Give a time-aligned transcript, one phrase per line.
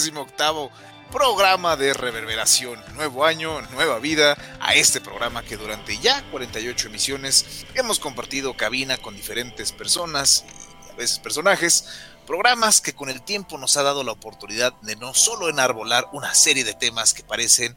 [0.00, 0.70] cuadragésimo octavo
[1.12, 2.82] programa de reverberación.
[2.94, 8.96] Nuevo año, nueva vida a este programa que durante ya 48 emisiones hemos compartido cabina
[8.96, 10.46] con diferentes personas
[10.88, 11.86] y a veces personajes.
[12.26, 16.32] Programas que con el tiempo nos ha dado la oportunidad de no solo enarbolar una
[16.34, 17.76] serie de temas que parecen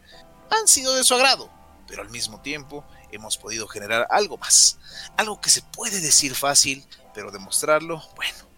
[0.50, 1.50] han sido de su agrado,
[1.88, 4.78] pero al mismo tiempo hemos podido generar algo más.
[5.18, 8.53] Algo que se puede decir fácil, pero demostrarlo, bueno,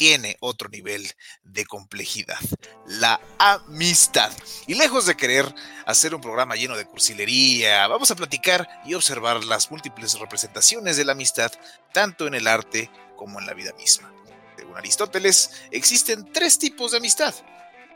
[0.00, 1.12] tiene otro nivel
[1.44, 2.38] de complejidad,
[2.86, 4.32] la amistad.
[4.66, 9.44] Y lejos de querer hacer un programa lleno de cursilería, vamos a platicar y observar
[9.44, 11.52] las múltiples representaciones de la amistad,
[11.92, 14.10] tanto en el arte como en la vida misma.
[14.56, 17.34] Según Aristóteles, existen tres tipos de amistad.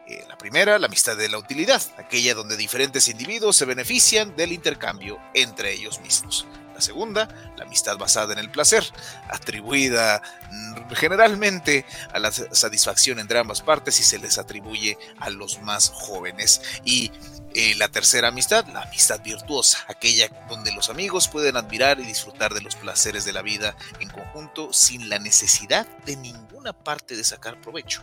[0.06, 4.52] Eh, la primera, la amistad de la utilidad, aquella donde diferentes individuos se benefician del
[4.52, 6.46] intercambio entre ellos mismos.
[6.74, 8.84] La segunda, la amistad basada en el placer,
[9.28, 15.62] atribuida mm, generalmente a la satisfacción entre ambas partes y se les atribuye a los
[15.62, 16.60] más jóvenes.
[16.84, 17.12] Y
[17.54, 22.52] eh, la tercera amistad, la amistad virtuosa, aquella donde los amigos pueden admirar y disfrutar
[22.52, 27.22] de los placeres de la vida en conjunto sin la necesidad de ninguna parte de
[27.22, 28.02] sacar provecho.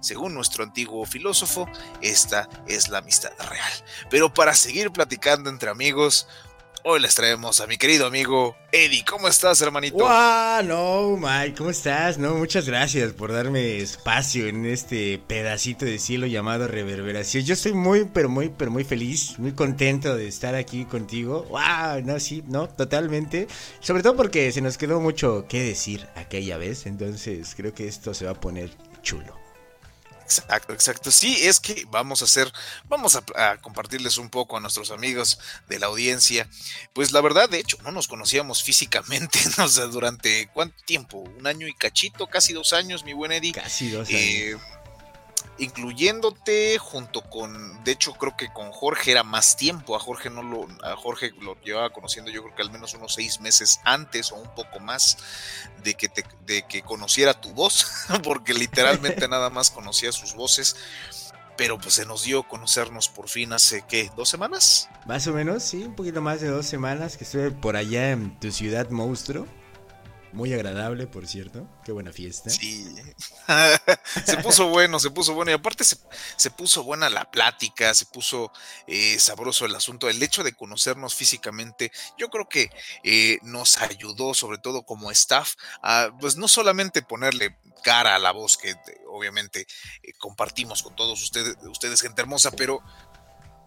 [0.00, 1.68] Según nuestro antiguo filósofo,
[2.02, 3.72] esta es la amistad real.
[4.10, 6.28] Pero para seguir platicando entre amigos,
[6.86, 9.06] Hoy les traemos a mi querido amigo Eddie.
[9.08, 9.96] ¿Cómo estás, hermanito?
[9.96, 10.62] ¡Wow!
[10.66, 12.18] No, Mike, ¿cómo estás?
[12.18, 17.42] No, muchas gracias por darme espacio en este pedacito de cielo llamado reverberación.
[17.42, 21.44] Yo estoy muy, pero muy, pero muy feliz, muy contento de estar aquí contigo.
[21.44, 22.02] ¡Wow!
[22.04, 23.48] No, sí, no, totalmente.
[23.80, 26.84] Sobre todo porque se nos quedó mucho que decir aquella vez.
[26.84, 28.68] Entonces creo que esto se va a poner
[29.00, 29.43] chulo.
[30.24, 31.10] Exacto, exacto.
[31.10, 32.50] Sí, es que vamos a hacer,
[32.88, 35.38] vamos a, compartirles un poco a nuestros amigos
[35.68, 36.48] de la audiencia.
[36.92, 41.46] Pues la verdad, de hecho, no nos conocíamos físicamente, no sé, durante cuánto tiempo, un
[41.46, 43.52] año y cachito, casi dos años, mi buen Eddie.
[43.52, 44.83] Casi dos eh, años
[45.58, 50.42] incluyéndote junto con, de hecho creo que con Jorge era más tiempo, a Jorge no
[50.42, 54.32] lo, a Jorge lo llevaba conociendo yo creo que al menos unos seis meses antes
[54.32, 55.16] o un poco más
[55.82, 57.86] de que te, de que conociera tu voz,
[58.24, 60.76] porque literalmente nada más conocía sus voces,
[61.56, 64.88] pero pues se nos dio conocernos por fin hace qué, dos semanas.
[65.06, 68.38] Más o menos, sí, un poquito más de dos semanas que estuve por allá en
[68.40, 69.46] tu ciudad monstruo.
[70.34, 71.68] Muy agradable, por cierto.
[71.84, 72.50] Qué buena fiesta.
[72.50, 72.92] Sí.
[74.26, 75.52] se puso bueno, se puso bueno.
[75.52, 78.50] Y aparte se, puso buena la plática, se puso
[78.88, 80.08] eh, sabroso el asunto.
[80.08, 82.72] El hecho de conocernos físicamente, yo creo que
[83.04, 88.32] eh, nos ayudó, sobre todo como staff, a pues no solamente ponerle cara a la
[88.32, 88.74] voz que
[89.08, 89.68] obviamente
[90.02, 92.82] eh, compartimos con todos ustedes, ustedes, gente hermosa, pero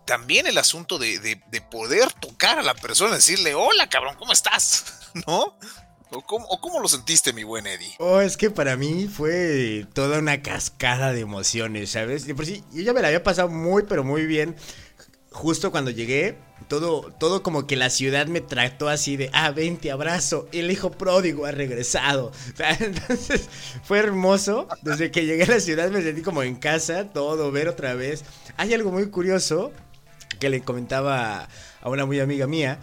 [0.05, 4.85] también el asunto de, de, poder tocar a la persona, decirle, hola cabrón, ¿cómo estás?
[5.27, 5.57] ¿No?
[6.09, 7.95] ¿O cómo, lo sentiste, mi buen Eddie?
[7.99, 12.25] Oh, es que para mí fue toda una cascada de emociones, ¿sabes?
[12.33, 14.55] por sí, yo ya me la había pasado muy, pero muy bien.
[15.31, 16.37] Justo cuando llegué,
[16.69, 20.71] todo, todo como que la ciudad me trató así de, ah, ven, te abrazo, el
[20.71, 22.31] hijo pródigo ha regresado.
[22.79, 23.49] Entonces
[23.83, 24.67] fue hermoso.
[24.81, 28.23] Desde que llegué a la ciudad me sentí como en casa, todo, ver otra vez.
[28.55, 29.73] Hay algo muy curioso
[30.39, 31.49] que le comentaba
[31.81, 32.79] a una muy amiga mía,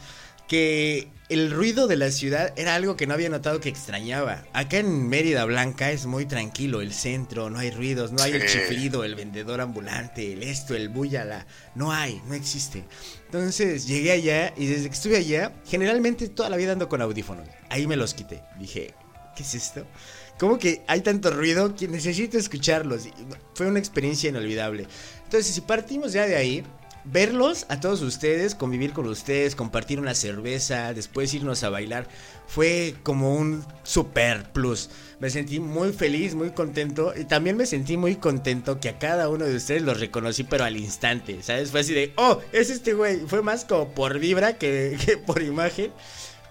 [0.48, 4.44] que el ruido de la ciudad era algo que no había notado que extrañaba.
[4.52, 8.46] Acá en Mérida Blanca es muy tranquilo el centro, no hay ruidos, no hay el
[8.46, 11.46] chiflido, el vendedor ambulante, el esto, el búyala.
[11.74, 12.84] No hay, no existe.
[13.26, 17.48] Entonces llegué allá y desde que estuve allá, generalmente toda la vida ando con audífonos.
[17.70, 18.42] Ahí me los quité.
[18.58, 18.94] Dije,
[19.34, 19.86] ¿qué es esto?
[20.38, 23.08] ¿Cómo que hay tanto ruido que necesito escucharlos?
[23.54, 24.86] Fue una experiencia inolvidable.
[25.24, 26.64] Entonces, si partimos ya de ahí,
[27.04, 32.08] verlos a todos ustedes, convivir con ustedes, compartir una cerveza, después irnos a bailar,
[32.46, 34.90] fue como un super plus.
[35.20, 39.28] Me sentí muy feliz, muy contento y también me sentí muy contento que a cada
[39.28, 41.70] uno de ustedes los reconocí pero al instante, ¿sabes?
[41.70, 45.42] Fue así de, oh, es este güey, fue más como por vibra que, que por
[45.42, 45.92] imagen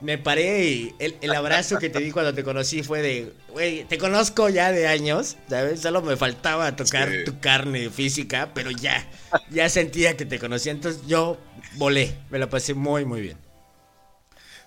[0.01, 3.97] me paré y el, abrazo que te di cuando te conocí fue de, güey, te
[3.97, 5.81] conozco ya de años, ¿sabes?
[5.81, 9.09] Solo me faltaba tocar tu carne física, pero ya,
[9.49, 11.37] ya sentía que te conocía, entonces yo
[11.75, 13.37] volé, me lo pasé muy, muy bien.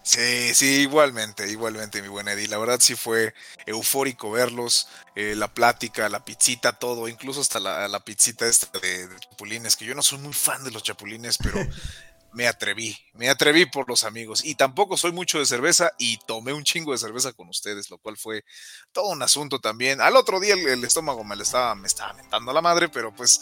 [0.06, 2.46] Sí, sí, igualmente, igualmente, mi buen Eddie.
[2.46, 3.34] La verdad sí fue
[3.67, 4.87] eufórico verlos,
[5.17, 9.75] eh, la plática, la pizzita, todo, incluso hasta la, la pizzita esta de, de, chapulines,
[9.75, 11.58] que yo no soy muy fan de los chapulines, pero
[12.37, 14.44] me atreví, me atreví por los amigos.
[14.44, 17.97] Y tampoco soy mucho de cerveza y tomé un chingo de cerveza con ustedes, lo
[17.97, 18.44] cual fue
[18.93, 20.03] todo un asunto también.
[20.03, 23.41] Al otro día el, estómago me, le estaba, me estaba mentando la madre, pero pues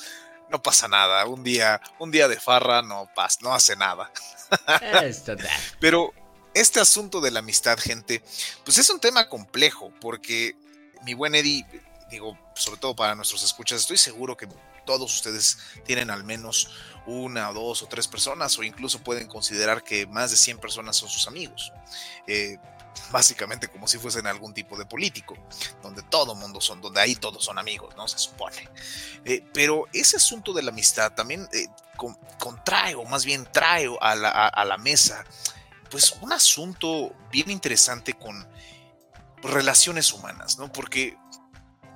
[0.49, 1.27] no pasa nada.
[1.27, 4.13] Un día, un día de farra no, pasa, no hace nada.
[5.81, 6.15] pero
[6.55, 8.23] este asunto de la amistad, gente,
[8.65, 10.55] pues es un tema complejo porque
[11.05, 11.67] mi buen Eddie,
[12.13, 14.47] digo, sobre todo para nuestros escuchas, estoy seguro que
[14.85, 16.71] todos ustedes tienen al menos
[17.07, 21.09] una, dos o tres personas, o incluso pueden considerar que más de 100 personas son
[21.09, 21.73] sus amigos.
[22.27, 22.59] Eh,
[23.11, 25.37] básicamente como si fuesen algún tipo de político,
[25.83, 28.09] donde todo mundo son, donde ahí todos son amigos, ¿no?
[28.09, 28.69] Se supone.
[29.25, 31.67] Eh, pero ese asunto de la amistad también eh,
[32.39, 35.25] contrae, o más bien trae a la, a la mesa,
[35.91, 38.49] pues un asunto bien interesante con
[39.43, 40.73] relaciones humanas, ¿no?
[40.73, 41.17] Porque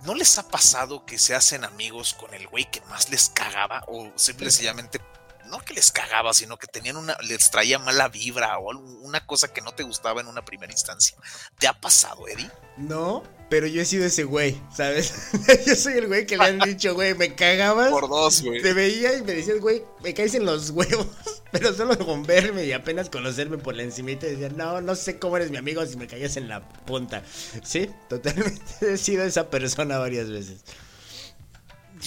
[0.04, 3.84] ¿no les ha pasado que se hacen amigos con el güey que más les cagaba?
[3.88, 5.00] O simplemente
[5.46, 9.52] no que les cagaba, sino que tenían una, les traía mala vibra o una cosa
[9.52, 11.16] que no te gustaba en una primera instancia.
[11.58, 12.50] ¿Te ha pasado, Eddie?
[12.76, 15.12] No, pero yo he sido ese güey, ¿sabes?
[15.66, 17.90] yo soy el güey que le han dicho, güey, me cagabas.
[17.90, 18.62] Por dos, güey.
[18.62, 21.06] Te veía y me decías, güey, me caes en los huevos.
[21.50, 25.38] Pero solo con verme y apenas conocerme por la encimita decía, no, no sé cómo
[25.38, 27.22] eres mi amigo si me caías en la punta.
[27.62, 28.62] Sí, totalmente
[28.92, 30.58] he sido esa persona varias veces.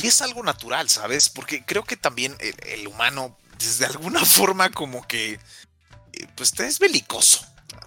[0.02, 1.30] Y es algo natural, ¿sabes?
[1.30, 5.40] Porque creo que también el, humano, desde alguna forma, como que, eh,
[6.36, 7.46] pues, es belicoso.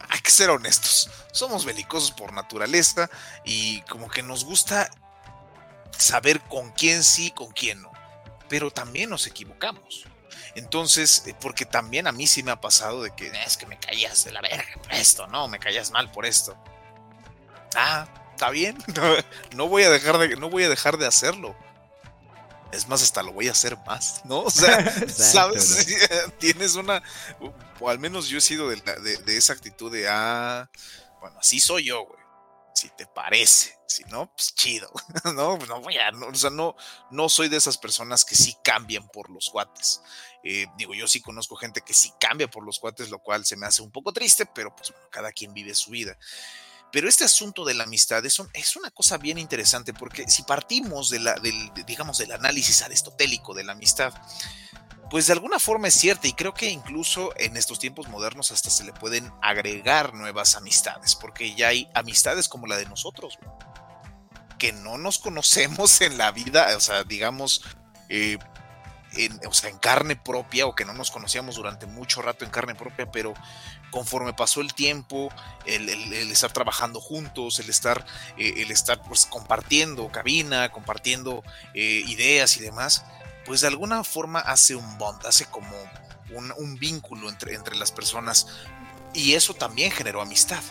[0.08, 1.10] Hay que ser honestos.
[1.32, 3.10] Somos belicosos por naturaleza
[3.44, 4.90] y como que nos gusta
[5.96, 7.92] saber con quién sí, con quién no.
[8.48, 10.06] Pero también nos equivocamos.
[10.54, 13.78] Entonces, eh, porque también a mí sí me ha pasado de que es que me
[13.78, 16.56] caías de la verga por esto, no, me caías mal por esto.
[17.74, 18.78] Ah, está bien,
[19.54, 21.56] no, voy a dejar de, no voy a dejar de hacerlo.
[22.74, 24.40] Es más, hasta lo voy a hacer más, ¿no?
[24.44, 25.86] O sea, ¿sabes?
[26.38, 27.02] Tienes una,
[27.80, 30.68] o al menos yo he sido de, de, esa actitud de, ah,
[31.20, 32.24] bueno, así soy yo, güey.
[32.74, 34.90] Si te parece, si no, pues chido.
[35.24, 36.74] No, no voy a, o sea, no,
[37.10, 40.02] no soy de esas personas que sí cambian por los guates.
[40.42, 43.56] Eh, digo, yo sí conozco gente que sí cambia por los cuates, lo cual se
[43.56, 46.18] me hace un poco triste, pero pues bueno, cada quien vive su vida.
[46.94, 51.10] Pero este asunto de la amistad es, es una cosa bien interesante porque si partimos
[51.10, 51.28] del,
[51.84, 54.14] digamos, del análisis aristotélico de la amistad,
[55.10, 58.70] pues de alguna forma es cierta y creo que incluso en estos tiempos modernos hasta
[58.70, 63.40] se le pueden agregar nuevas amistades, porque ya hay amistades como la de nosotros,
[64.56, 67.62] que no nos conocemos en la vida, o sea, digamos,
[68.08, 68.38] eh,
[69.16, 72.52] en, o sea, en carne propia o que no nos conocíamos durante mucho rato en
[72.52, 73.34] carne propia, pero
[73.94, 75.32] conforme pasó el tiempo,
[75.66, 75.88] el,
[76.32, 78.04] estar trabajando juntos, el estar,
[78.36, 83.04] eh, el estar pues, compartiendo cabina, compartiendo eh, ideas y demás,
[83.46, 85.76] pues de alguna forma hace un bond, hace como
[86.58, 88.48] un, vínculo entre, entre las personas
[89.12, 90.64] y eso también generó amistad,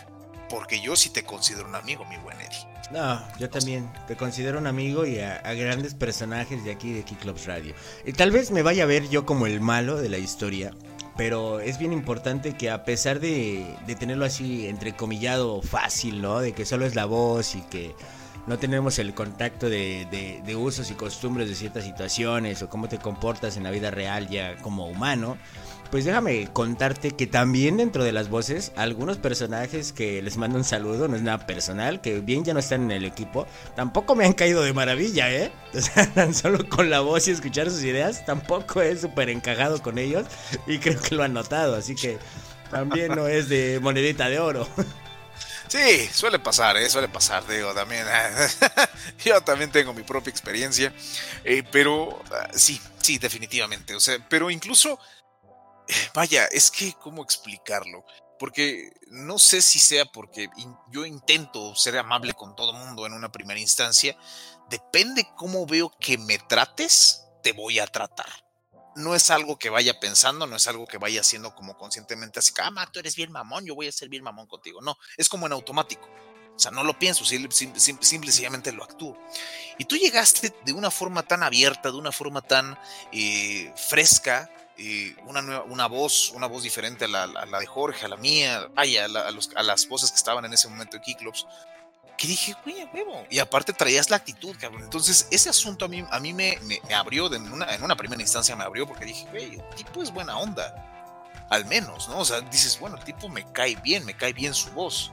[0.50, 2.74] porque yo sí te considero un amigo, mi buen Eddie.
[2.90, 7.46] No, yo también te considero un amigo y a, grandes personajes de aquí de Clubs
[7.46, 7.74] Radio.
[8.04, 10.72] Y tal vez me vaya a ver yo como el malo de la historia,
[11.16, 16.40] pero es bien importante que a pesar de, de tenerlo así entrecomillado fácil, ¿no?
[16.40, 17.94] De que solo es la voz y que
[18.46, 22.88] no tenemos el contacto de, de, de, usos y costumbres de ciertas situaciones o cómo
[22.88, 25.38] te comportas en la vida real ya como humano,
[25.94, 30.64] pues déjame contarte que también dentro de las voces, algunos personajes que les mando un
[30.64, 33.46] saludo, no es nada personal, que bien ya no están en el equipo,
[33.76, 35.52] tampoco me han caído de maravilla, ¿eh?
[35.72, 39.80] O sea, tan solo con la voz y escuchar sus ideas, tampoco he súper encajado
[39.82, 40.26] con ellos
[40.66, 42.18] y creo que lo han notado, así que
[42.72, 44.66] también no es de monedita de oro.
[45.68, 46.90] Sí, suele pasar, ¿eh?
[46.90, 48.04] suele pasar, digo, también.
[49.24, 50.92] yo también tengo mi propia experiencia,
[51.44, 53.94] eh, pero ah, sí, sí, definitivamente.
[53.94, 54.98] O sea, pero incluso
[56.14, 58.04] Vaya, es que, ¿cómo explicarlo?
[58.38, 60.48] Porque no sé si sea porque
[60.90, 64.16] yo intento ser amable con todo mundo en una primera instancia.
[64.68, 68.28] Depende cómo veo que me trates, te voy a tratar.
[68.96, 72.52] No es algo que vaya pensando, no es algo que vaya haciendo como conscientemente así,
[72.58, 74.80] ah, tú eres bien mamón, yo voy a ser bien mamón contigo.
[74.80, 76.08] No, es como en automático.
[76.54, 79.18] O sea, no lo pienso, simple, sencillamente lo actúo.
[79.76, 82.78] Y tú llegaste de una forma tan abierta, de una forma tan
[83.12, 84.48] eh, fresca,
[85.26, 89.04] una, nueva, una voz, una voz diferente a la, de Jorge, a la mía, vaya,
[89.04, 91.46] a, las voces que estaban en ese momento de Keyclubs,
[92.16, 93.26] que dije, güey, huevo.
[93.30, 94.84] Y aparte traías la actitud, cabrón.
[94.84, 98.22] Entonces, ese asunto a mí, a mí me, me, abrió, en, una, en una primera
[98.22, 100.90] instancia me abrió porque dije, güey, el tipo es buena onda.
[101.50, 102.18] Al menos, ¿no?
[102.18, 105.12] O sea, dices, bueno, el tipo me cae bien, me cae bien su voz.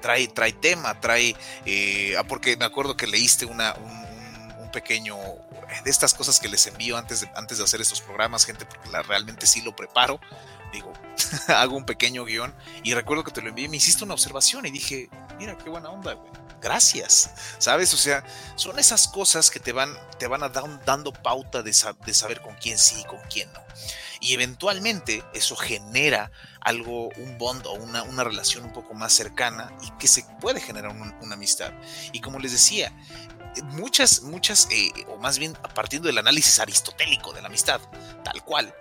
[0.00, 1.36] Trae, trae tema, trae.
[1.64, 5.16] Eh, ah, porque me acuerdo que leíste una, un, un pequeño
[5.84, 8.90] de estas cosas que les envío antes de, antes de hacer estos programas, gente, porque
[9.02, 10.20] realmente sí lo preparo
[10.72, 10.92] digo,
[11.48, 12.52] hago un pequeño guion
[12.82, 15.90] y recuerdo que te lo envié, me hiciste una observación y dije, mira qué buena
[15.90, 16.16] onda.
[16.60, 17.92] Gracias, ¿sabes?
[17.92, 18.24] O sea,
[18.54, 21.74] son esas cosas que te van, te van a dar, dando pauta de,
[22.06, 23.60] de saber con quién sí y con quién no.
[24.20, 29.76] Y eventualmente eso genera algo, un bond o una, una relación un poco más cercana
[29.82, 31.72] y que se puede generar una amistad.
[32.12, 32.92] Y como les decía,
[33.64, 37.80] muchas, muchas, eh, o más bien a partir del análisis aristotélico de la amistad,
[38.24, 38.74] tal cual,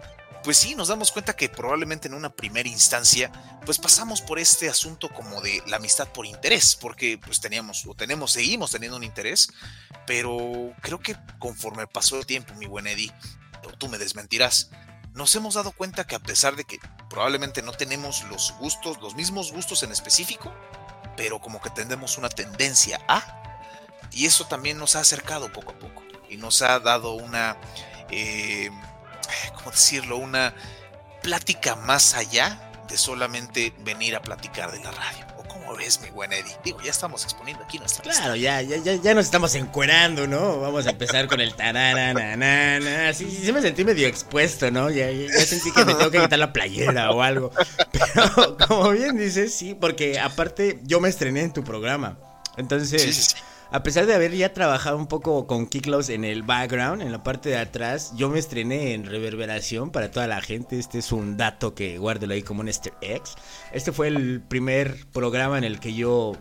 [0.44, 3.32] pues sí, nos damos cuenta que probablemente en una primera instancia,
[3.66, 7.94] pues pasamos por este asunto como de la amistad por interés, porque pues teníamos o
[7.94, 9.51] tenemos, seguimos teniendo un interés,
[10.08, 13.13] pero creo que conforme pasó el tiempo, mi buen Eddie,
[13.78, 14.72] tú me desmentirás,
[15.13, 19.16] nos hemos dado cuenta que a pesar de que probablemente no tenemos los gustos, los
[19.16, 20.54] mismos gustos en específico,
[21.18, 23.40] pero como que tendemos una tendencia a,
[24.12, 27.58] y eso también nos ha acercado poco a poco y nos ha dado una,
[28.10, 28.70] eh,
[29.56, 30.18] ¿cómo decirlo?
[30.18, 30.53] Una
[31.22, 35.32] plática más allá de solamente venir a platicar de la radio
[35.75, 36.56] ves, mi buen Eddie?
[36.63, 40.60] Digo, ya estamos exponiendo aquí nuestra Claro, ya, ya, ya, ya nos estamos encuerando, ¿no?
[40.60, 44.89] Vamos a empezar con el tarara, Sí, sí, me sentí medio expuesto, ¿no?
[44.89, 47.51] Ya, ya, sentí que me tengo que quitar la playera o algo.
[47.91, 52.18] Pero, como bien dices, sí, porque aparte yo me estrené en tu programa.
[52.58, 53.36] Entonces, sí, sí, sí
[53.72, 57.24] a pesar de haber ya trabajado un poco con Kiklos en el background, en la
[57.24, 60.78] parte de atrás, yo me estrené en reverberación para toda la gente.
[60.78, 63.36] Este es un dato que guardo ahí como un Easter eggs.
[63.72, 66.34] Este fue el primer programa en el que yo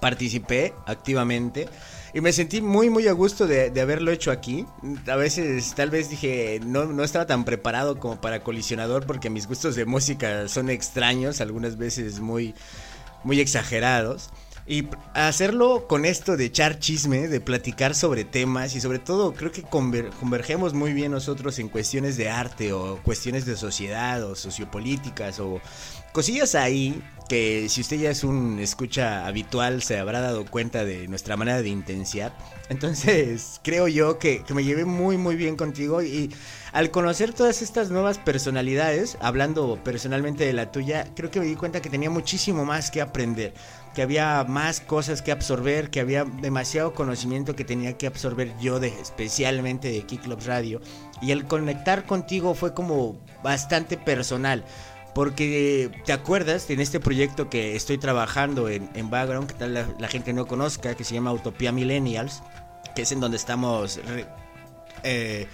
[0.00, 1.68] participé activamente.
[2.14, 4.64] Y me sentí muy, muy a gusto de, haberlo hecho aquí.
[5.06, 9.46] A veces, tal vez dije, no, no estaba tan preparado como para colisionador porque mis
[9.46, 12.54] gustos de música son extraños, algunas veces muy,
[13.22, 14.30] muy exagerados.
[14.66, 19.52] Y hacerlo con esto de echar chisme, de platicar sobre temas y sobre todo creo
[19.52, 25.38] que convergemos muy bien nosotros en cuestiones de arte o cuestiones de sociedad o sociopolíticas
[25.38, 25.60] o
[26.12, 31.08] cosillas ahí que si usted ya es un escucha habitual se habrá dado cuenta de
[31.08, 32.32] nuestra manera de intensidad.
[32.70, 36.34] Entonces creo yo que, que me llevé muy muy bien contigo y
[36.72, 41.54] al conocer todas estas nuevas personalidades, hablando personalmente de la tuya, creo que me di
[41.54, 43.52] cuenta que tenía muchísimo más que aprender
[43.94, 48.80] que había más cosas que absorber, que había demasiado conocimiento que tenía que absorber yo
[48.80, 50.80] de especialmente de Kicklubs Radio
[51.22, 54.64] y el conectar contigo fue como bastante personal.
[55.14, 60.08] Porque te acuerdas en este proyecto que estoy trabajando en, en background, que tal la,
[60.08, 62.42] gente no conozca, que se llama Utopía Millennials,
[62.96, 64.00] que es en donde estamos
[65.04, 65.46] eh,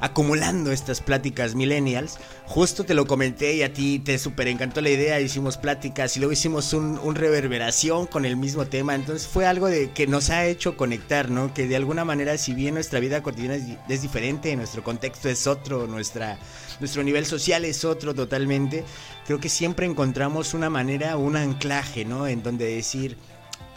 [0.00, 2.18] acumulando estas pláticas millennials.
[2.46, 6.20] Justo te lo comenté y a ti te súper encantó la idea, hicimos pláticas y
[6.20, 8.94] luego hicimos un, reverberación con el mismo tema.
[8.94, 11.52] Entonces fue algo de que nos ha hecho conectar, ¿no?
[11.52, 13.56] Que de alguna manera, si bien nuestra vida cotidiana
[13.88, 16.38] es, diferente, nuestro contexto es otro, nuestra,
[16.80, 18.84] nuestro nivel social es otro totalmente,
[19.26, 22.26] creo que siempre encontramos una manera, un anclaje, ¿no?
[22.26, 23.16] En donde decir,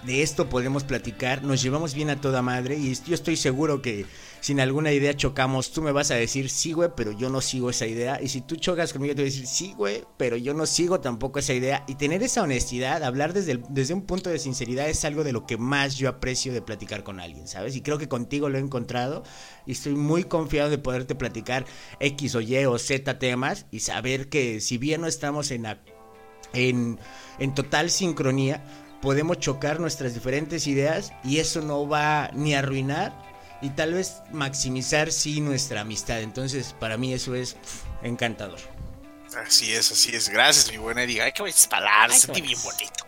[0.03, 4.05] de esto podemos platicar, nos llevamos bien a toda madre y yo estoy seguro que
[4.41, 7.69] sin alguna idea chocamos, tú me vas a decir, sí, güey, pero yo no sigo
[7.69, 8.19] esa idea.
[8.19, 10.99] Y si tú chocas conmigo, te voy a decir, sí, güey, pero yo no sigo
[10.99, 11.83] tampoco esa idea.
[11.87, 15.45] Y tener esa honestidad, hablar desde, desde un punto de sinceridad es algo de lo
[15.45, 17.75] que más yo aprecio de platicar con alguien, ¿sabes?
[17.75, 19.23] Y creo que contigo lo he encontrado
[19.67, 21.65] y estoy muy confiado de poderte platicar
[21.99, 25.67] X o Y o Z temas y saber que si bien no estamos en,
[26.53, 26.99] en,
[27.37, 28.63] en total sincronía,
[29.01, 33.13] podemos chocar nuestras diferentes ideas y eso no va ni a arruinar
[33.61, 36.21] y tal vez maximizar sí nuestra amistad.
[36.21, 37.57] Entonces, para mí eso es
[38.01, 38.59] encantador.
[39.37, 40.29] Así es, así es.
[40.29, 41.23] Gracias, mi buena Erika.
[41.23, 43.05] Ay, qué bonitas palabras, sentí bien bonito.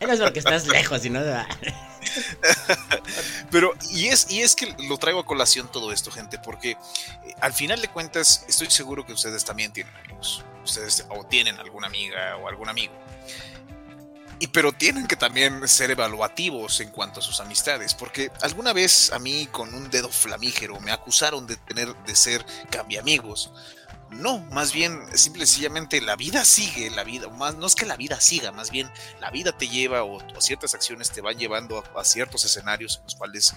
[0.00, 1.20] no es porque estás lejos, sino
[3.50, 6.76] Pero, y es, y es que lo traigo a colación todo esto, gente, porque eh,
[7.40, 10.44] al final de cuentas, estoy seguro que ustedes también tienen amigos.
[10.62, 12.92] Ustedes o tienen alguna amiga o algún amigo
[14.38, 19.12] y pero tienen que también ser evaluativos en cuanto a sus amistades, porque alguna vez
[19.12, 23.52] a mí con un dedo flamígero me acusaron de tener de ser cambiamigos.
[24.10, 27.86] No, más bien, simple y sencillamente la vida sigue, la vida, más, no es que
[27.86, 28.88] la vida siga, más bien
[29.20, 33.04] la vida te lleva o, ciertas acciones te van llevando a, a ciertos escenarios en
[33.04, 33.54] los cuales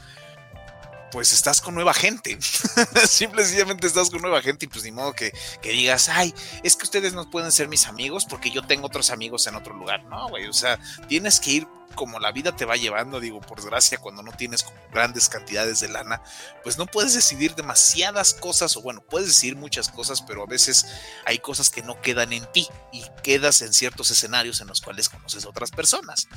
[1.12, 2.38] pues estás con nueva gente.
[3.08, 6.84] Simplemente estás con nueva gente y pues ni modo que, que, digas, ay, es que
[6.84, 10.04] ustedes no pueden ser mis amigos porque yo tengo otros amigos en otro lugar.
[10.06, 13.58] No, güey, o sea, tienes que ir como la vida te va llevando, digo, por
[13.58, 16.22] desgracia, cuando no tienes grandes cantidades de lana,
[16.63, 20.86] pues no puedes decidir demasiadas cosas, o bueno, puedes decidir muchas cosas, pero a veces
[21.26, 25.10] hay cosas que no quedan en ti y quedas en ciertos escenarios en los cuales
[25.10, 26.28] conoces a otras personas.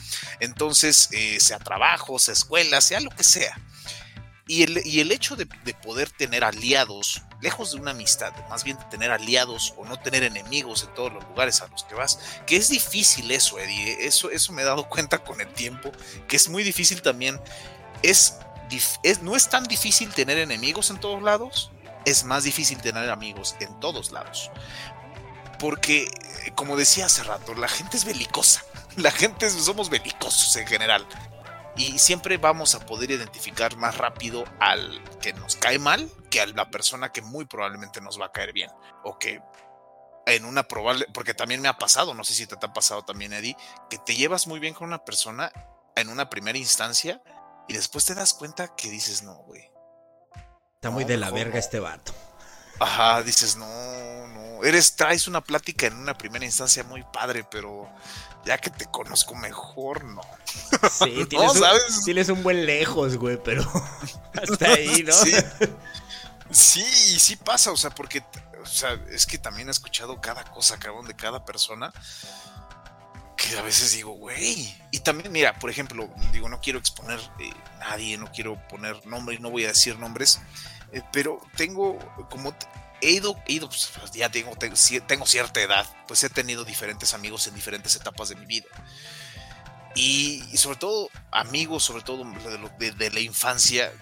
[0.41, 3.57] Entonces, eh, sea trabajo, sea escuela, sea lo que sea
[4.47, 8.77] Y el, y el hecho de, poder tener aliados, lejos de una amistad, más bien
[8.91, 12.57] tener aliados o no tener enemigos en todos los lugares a los que vas, que
[12.57, 13.93] es difícil eso, Eddie.
[13.93, 13.97] ¿eh?
[14.01, 15.93] Eso, eso me he dado cuenta con el tiempo,
[16.27, 17.41] que es muy difícil también.
[18.03, 18.39] Es,
[19.03, 21.71] es, no es tan difícil tener enemigos en todos lados,
[22.05, 24.51] es más difícil tener amigos en todos lados.
[25.61, 26.09] Porque,
[26.57, 28.65] como decía hace rato, la gente es belicosa.
[28.97, 31.07] La gente somos belicosos en general
[31.77, 36.47] y siempre vamos a poder identificar más rápido al que nos cae mal que a
[36.47, 38.71] la persona que muy probablemente nos va a caer bien
[39.05, 39.41] o que
[40.27, 43.33] en una probable, porque también me ha pasado, no sé si te, ha pasado también
[43.33, 43.57] Eddie,
[43.91, 45.53] que te llevas muy bien con una persona
[45.97, 47.23] en una primera instancia
[47.69, 49.71] y después te das cuenta que dices, no, güey.
[50.75, 52.13] Está muy de la verga este vato.
[52.83, 53.67] Ajá, dices, no,
[54.29, 54.65] no.
[54.65, 57.89] Eres, traes una plática en una primera instancia muy padre, pero
[58.45, 60.21] ya que te conozco mejor, no.
[60.91, 63.63] Sí, tienes, un, tienes un buen lejos, güey, pero
[64.43, 65.13] hasta ahí, ¿no?
[65.13, 65.33] Sí.
[66.51, 68.25] sí, sí pasa, o sea, porque,
[68.61, 71.93] o sea, es que también he escuchado cada cosa, cabrón, de cada persona.
[73.37, 74.77] Que a veces digo, güey.
[74.91, 79.41] Y también, mira, por ejemplo, digo, no quiero exponer eh, nadie, no quiero poner nombres,
[79.41, 80.41] no voy a decir nombres,
[81.13, 81.99] pero tengo
[82.31, 82.55] como
[83.03, 87.47] he ido, ido pues, pues, ya tengo, tengo, cierta edad, pues he tenido diferentes amigos
[87.49, 88.67] en diferentes etapas de mi vida.
[89.95, 92.25] Y, sobre todo amigos, sobre todo
[92.79, 93.93] de, la infancia,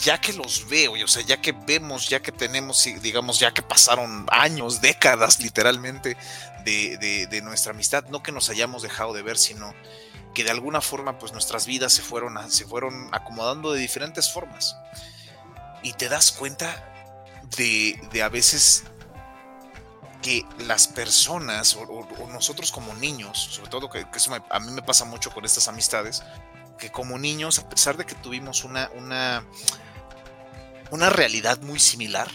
[0.00, 3.62] ya que los veo, o sea, ya que vemos, ya que tenemos, digamos, ya que
[3.62, 6.16] pasaron años, décadas literalmente
[6.64, 9.72] de, de, nuestra amistad, no que nos hayamos dejado de ver, sino
[10.34, 14.76] que de alguna forma pues nuestras vidas se fueron, se fueron acomodando de diferentes formas.
[15.82, 16.92] Y te das cuenta
[17.56, 18.84] de, a veces
[20.22, 25.04] que las personas o, nosotros como niños, sobre todo que, eso a mí me pasa
[25.04, 26.22] mucho con estas amistades,
[26.78, 29.44] que como niños, a pesar de que tuvimos una, una,
[30.90, 32.28] una realidad muy similar,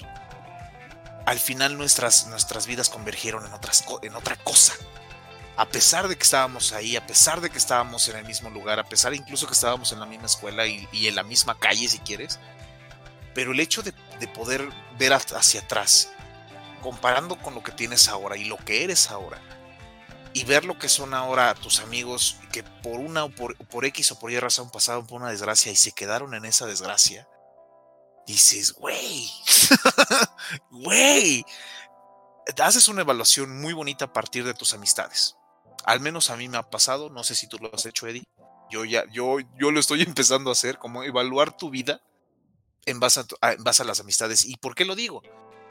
[1.26, 4.74] al final nuestras, nuestras vidas convergieron en, otras, en otra cosa.
[5.58, 8.80] A pesar de que estábamos ahí, a pesar de que estábamos en el mismo lugar,
[8.80, 11.98] a pesar incluso que estábamos en la misma escuela y en la misma calle si
[12.00, 12.40] quieres,
[13.38, 13.94] pero el hecho de,
[14.30, 16.10] poder ver hacia atrás,
[16.82, 19.40] comparando con lo que tienes ahora y lo que eres ahora,
[20.34, 24.12] y ver lo que son ahora tus amigos que por una o por, por X
[24.12, 27.30] o por Y razón pasaron por una desgracia y se quedaron en esa desgracia,
[28.26, 29.30] dices, güey,
[30.72, 31.46] güey,
[32.58, 35.36] haces una evaluación muy bonita a partir de tus amistades.
[35.84, 38.28] Al menos a mí me ha pasado, no sé si tú lo has hecho, Eddie.
[38.72, 42.02] Yo ya, yo, yo lo estoy empezando a hacer, como evaluar tu vida
[42.88, 44.46] en base a, en base a las amistades.
[44.46, 45.22] ¿Y por qué lo digo?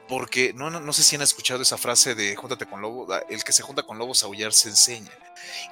[0.08, 3.42] Porque no, no, no, sé si han escuchado esa frase de júntate con lobos, el
[3.42, 5.10] que se junta con lobos aullar se enseña.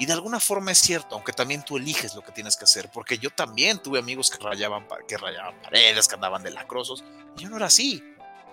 [0.00, 2.90] Y de alguna forma es cierto, aunque también tú eliges lo que tienes que hacer,
[2.92, 7.04] porque yo también tuve amigos que rayaban, que rayaban paredes, que andaban de lacrosos,
[7.36, 8.02] y yo no era así.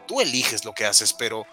[0.07, 1.47] Tú eliges lo que haces, pero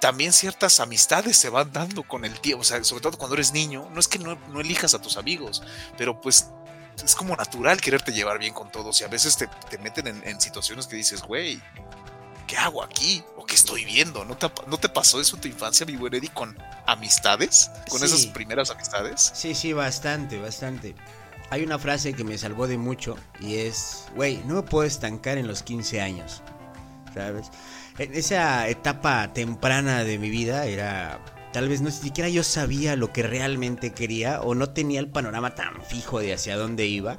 [0.00, 3.52] también ciertas amistades se van dando con el tiempo, o sea, sobre todo cuando eres
[3.52, 5.62] niño, no es que no, no elijas a tus amigos,
[5.98, 6.48] pero pues
[7.04, 10.86] es como natural quererte llevar bien con todos y a veces te, meten en, situaciones
[10.86, 11.60] que dices, güey,
[12.46, 13.22] ¿qué hago aquí?
[13.36, 14.24] ¿O qué estoy viendo?
[14.24, 17.70] ¿No te, ¿No te pasó eso en tu infancia, mi buen Eddie, con amistades?
[17.88, 19.32] ¿Con esas primeras amistades?
[19.34, 20.94] Sí, sí, bastante, bastante.
[21.50, 25.36] Hay una frase que me salvó de mucho y es, güey, no me puedo estancar
[25.36, 26.42] en los 15 años,
[27.14, 27.48] ¿sabes?
[27.98, 31.20] En esa etapa temprana de mi vida era
[31.52, 35.54] Tal vez no siquiera yo sabía lo que realmente quería o no tenía el panorama
[35.54, 37.18] tan fijo de hacia dónde iba.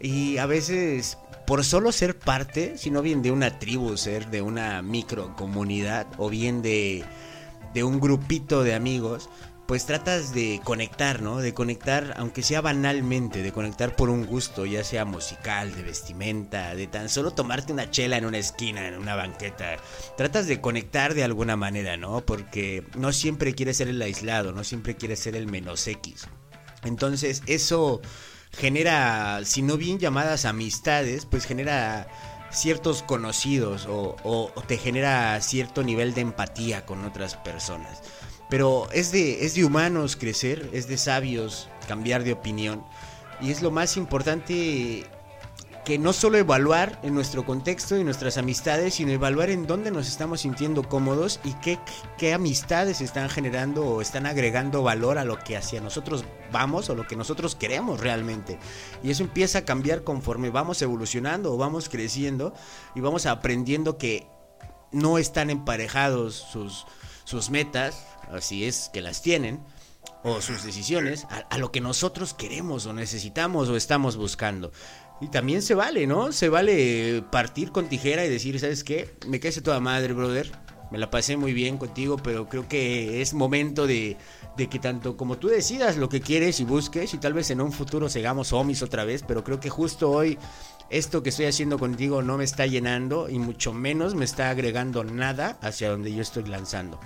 [0.00, 4.82] Y a veces, por solo ser parte, sino bien de una tribu, ser de una
[4.82, 7.04] microcomunidad o bien de,
[7.72, 9.28] de un grupito de amigos,
[9.68, 11.40] pues tratas de conectar, ¿no?
[11.40, 16.74] De conectar, aunque sea banalmente, de conectar por un gusto, ya sea musical, de vestimenta,
[16.74, 19.76] de tan solo tomarte una chela en una esquina, en una banqueta.
[20.16, 22.22] Tratas de conectar de alguna manera, ¿no?
[22.22, 26.28] Porque no siempre quieres ser el aislado, no siempre quieres ser el menos X.
[26.84, 28.00] Entonces, eso
[28.52, 32.08] genera, si no bien llamadas amistades, pues genera
[32.50, 38.00] ciertos conocidos o, o te genera cierto nivel de empatía con otras personas.
[38.48, 42.84] Pero es de, es de humanos crecer, es de sabios cambiar de opinión.
[43.40, 45.06] Y es lo más importante
[45.88, 50.06] que no solo evaluar en nuestro contexto y nuestras amistades, sino evaluar en dónde nos
[50.06, 51.78] estamos sintiendo cómodos y qué,
[52.18, 56.94] qué amistades están generando o están agregando valor a lo que hacia nosotros vamos o
[56.94, 58.58] lo que nosotros queremos realmente.
[59.02, 62.52] Y eso empieza a cambiar conforme vamos evolucionando o vamos creciendo
[62.94, 64.26] y vamos aprendiendo que
[64.92, 66.84] no están emparejados sus,
[67.24, 69.60] sus metas así es que las tienen,
[70.22, 74.72] o sus decisiones, a, lo que nosotros queremos o necesitamos o estamos buscando.
[75.20, 76.32] Y también se vale, ¿no?
[76.32, 79.16] Se vale partir con tijera y decir, ¿sabes qué?
[79.26, 80.50] Me caes toda madre, brother.
[80.90, 84.16] Me la pasé muy bien contigo, pero creo que es momento de,
[84.56, 87.60] de que tanto como tú decidas lo que quieres y busques, y tal vez en
[87.60, 90.38] un futuro sigamos homies otra vez, pero creo que justo hoy
[90.88, 95.04] esto que estoy haciendo contigo no me está llenando y mucho menos me está agregando
[95.04, 96.98] nada hacia donde yo estoy lanzando.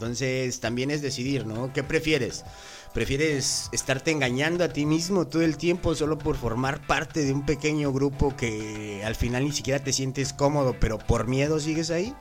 [0.00, 1.74] Entonces también es decidir, ¿no?
[1.74, 2.46] ¿Qué prefieres?
[2.94, 7.44] ¿Prefieres estarte engañando a ti mismo todo el tiempo solo por formar parte de un
[7.44, 12.14] pequeño grupo que al final ni siquiera te sientes cómodo, pero por miedo sigues ahí?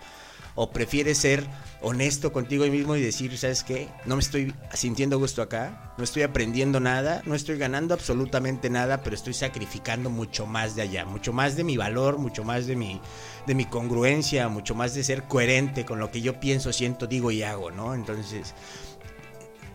[0.55, 1.47] ¿O prefieres ser
[1.81, 3.87] honesto contigo mismo y decir, ¿sabes qué?
[4.05, 9.01] No me estoy sintiendo gusto acá, no estoy aprendiendo nada, no estoy ganando absolutamente nada,
[9.01, 12.75] pero estoy sacrificando mucho más de allá, mucho más de mi valor, mucho más de
[12.75, 12.99] mi,
[13.47, 17.31] de mi congruencia, mucho más de ser coherente con lo que yo pienso, siento, digo
[17.31, 17.93] y hago, ¿no?
[17.93, 18.53] Entonces,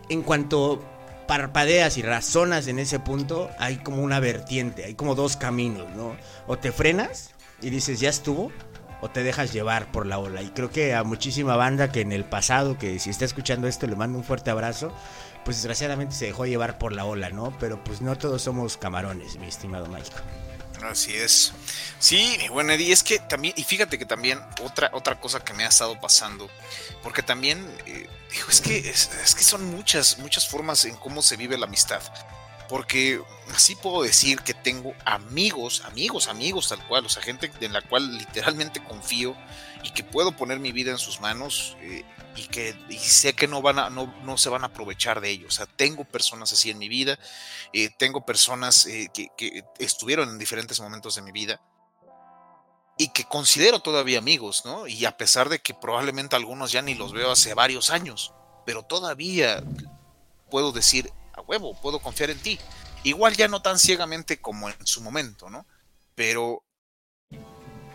[0.09, 0.83] en cuanto
[1.27, 6.15] parpadeas y razonas en ese punto, hay como una vertiente, hay como dos caminos, ¿no?
[6.45, 8.51] O te frenas y dices, ya estuvo,
[9.01, 10.41] o te dejas llevar por la ola.
[10.41, 13.87] Y creo que a muchísima banda que en el pasado, que si está escuchando esto,
[13.87, 14.93] le mando un fuerte abrazo,
[15.43, 17.55] pues desgraciadamente se dejó llevar por la ola, ¿no?
[17.59, 20.17] Pero pues no todos somos camarones, mi estimado Mágico.
[20.83, 21.53] Así es.
[21.99, 25.65] Sí, bueno, Eddie, es que también, y fíjate que también otra, otra cosa que me
[25.65, 26.49] ha estado pasando,
[27.01, 28.07] porque también, eh,
[28.49, 32.01] es que, es, que son muchas, muchas formas en cómo se vive la amistad.
[32.67, 33.21] Porque
[33.53, 37.81] así puedo decir que tengo amigos, amigos, amigos tal cual, o sea, gente en la
[37.81, 39.35] cual literalmente confío
[39.83, 42.03] y que puedo poner mi vida en sus manos eh,
[42.35, 45.47] y que sé que no, van a, no, no, se van a aprovechar de ello.
[45.47, 47.19] O sea, tengo personas así en mi vida,
[47.71, 51.61] eh, tengo personas eh, que, que estuvieron en diferentes momentos de mi vida
[52.97, 54.87] y que considero todavía amigos, ¿no?
[54.87, 58.33] Y a pesar de que probablemente algunos ya ni los veo hace varios años,
[58.65, 59.63] pero todavía
[60.49, 62.59] puedo decir, a huevo, puedo confiar en ti.
[63.03, 65.65] Igual ya no tan ciegamente como en su momento, ¿no?
[66.15, 66.63] Pero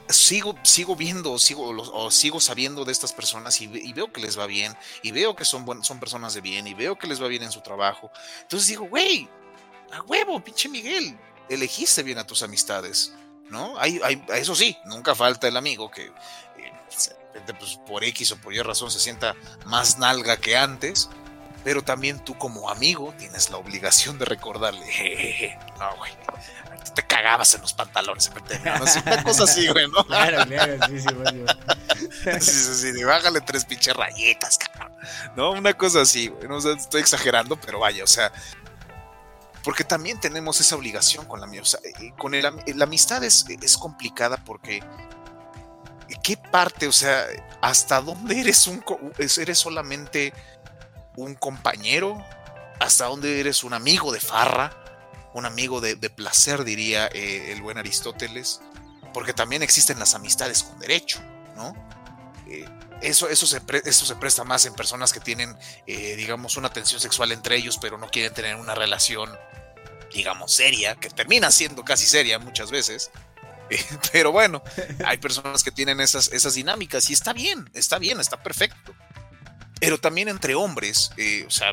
[0.09, 4.47] sigo, sigo viendo, sigo, o sigo sabiendo de estas personas y, veo que les va
[4.47, 7.43] bien, y veo que son, son personas de bien, y veo que les va bien
[7.43, 8.11] en su trabajo.
[8.43, 9.29] Entonces digo, güey,
[9.93, 13.13] a huevo, pinche Miguel, elegiste bien a tus amistades,
[13.49, 13.79] ¿no?
[13.79, 16.13] Hay, hay, eso sí, nunca falta el amigo que eh,
[17.59, 19.35] pues, por X o por Y razón se sienta
[19.67, 21.09] más nalga que antes,
[21.65, 26.13] pero también tú como amigo tienes la obligación de recordarle, jejeje, no, güey,
[26.95, 28.31] te cagabas en los pantalones,
[29.05, 30.05] una cosa así, güey, ¿no?
[30.07, 34.93] Claro, claro, sí, sí, sí, sí, sí, bájale tres pinches rayetas, cabrón,
[35.37, 35.53] ¿no?
[35.53, 38.33] Una cosa así, güey, no o sea, estoy exagerando, pero vaya, o sea,
[39.63, 41.81] porque también tenemos esa obligación con la o sea,
[42.17, 42.43] con el,
[42.75, 44.83] la amistad es, es complicada porque
[46.23, 47.27] ¿qué parte, o sea,
[47.61, 48.83] hasta dónde eres un
[49.19, 50.33] eres solamente
[51.17, 52.25] un compañero,
[52.79, 54.77] hasta dónde eres un amigo de farra,
[55.35, 58.61] un amigo de, placer, diría eh, el buen Aristóteles,
[59.13, 61.21] porque también existen las amistades con derecho,
[61.57, 61.75] ¿no?
[62.49, 62.69] Eh,
[63.01, 67.01] eso, eso, se eso se presta más en personas que tienen, eh, digamos, una tensión
[67.01, 69.31] sexual entre ellos, pero no quieren tener una relación,
[70.13, 73.11] digamos, seria, que termina siendo casi seria muchas veces.
[74.13, 74.63] pero bueno,
[75.05, 78.95] hay personas que tienen esas, esas dinámicas y está bien, está bien, está perfecto
[79.81, 81.73] pero también entre hombres, eh, o sea,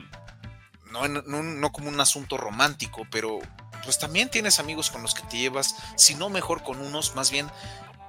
[0.91, 3.39] no, no, no, como un asunto romántico, pero
[3.84, 7.30] pues también tienes amigos con los que te llevas, si no mejor con unos, más
[7.30, 7.50] bien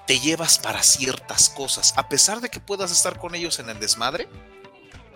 [0.06, 3.80] te llevas para ciertas cosas, a pesar de que puedas estar con ellos en el
[3.80, 4.28] desmadre,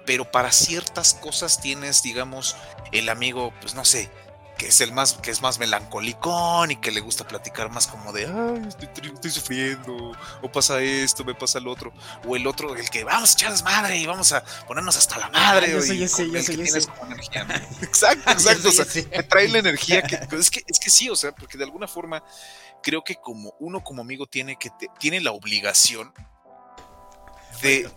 [0.04, 2.56] pero para ciertas cosas tienes, digamos,
[2.90, 4.10] el amigo, pues no sé,
[4.62, 8.12] que es el más, que es más melancolicón y que le gusta platicar más como
[8.12, 11.92] de, ay, estoy, estoy, sufriendo, o pasa esto, me pasa lo otro,
[12.24, 15.30] o el otro, el que vamos a echar desmadre y vamos a ponernos hasta la
[15.30, 15.72] madre.
[15.72, 16.78] Yo soy y ese, yo soy ese.
[17.82, 21.16] Exacto, exacto, o sea, me trae la energía que, es que, es que sí, o
[21.16, 22.22] sea, porque de alguna forma
[22.84, 26.14] creo que como uno como amigo tiene que, te, tiene la obligación
[27.62, 27.90] de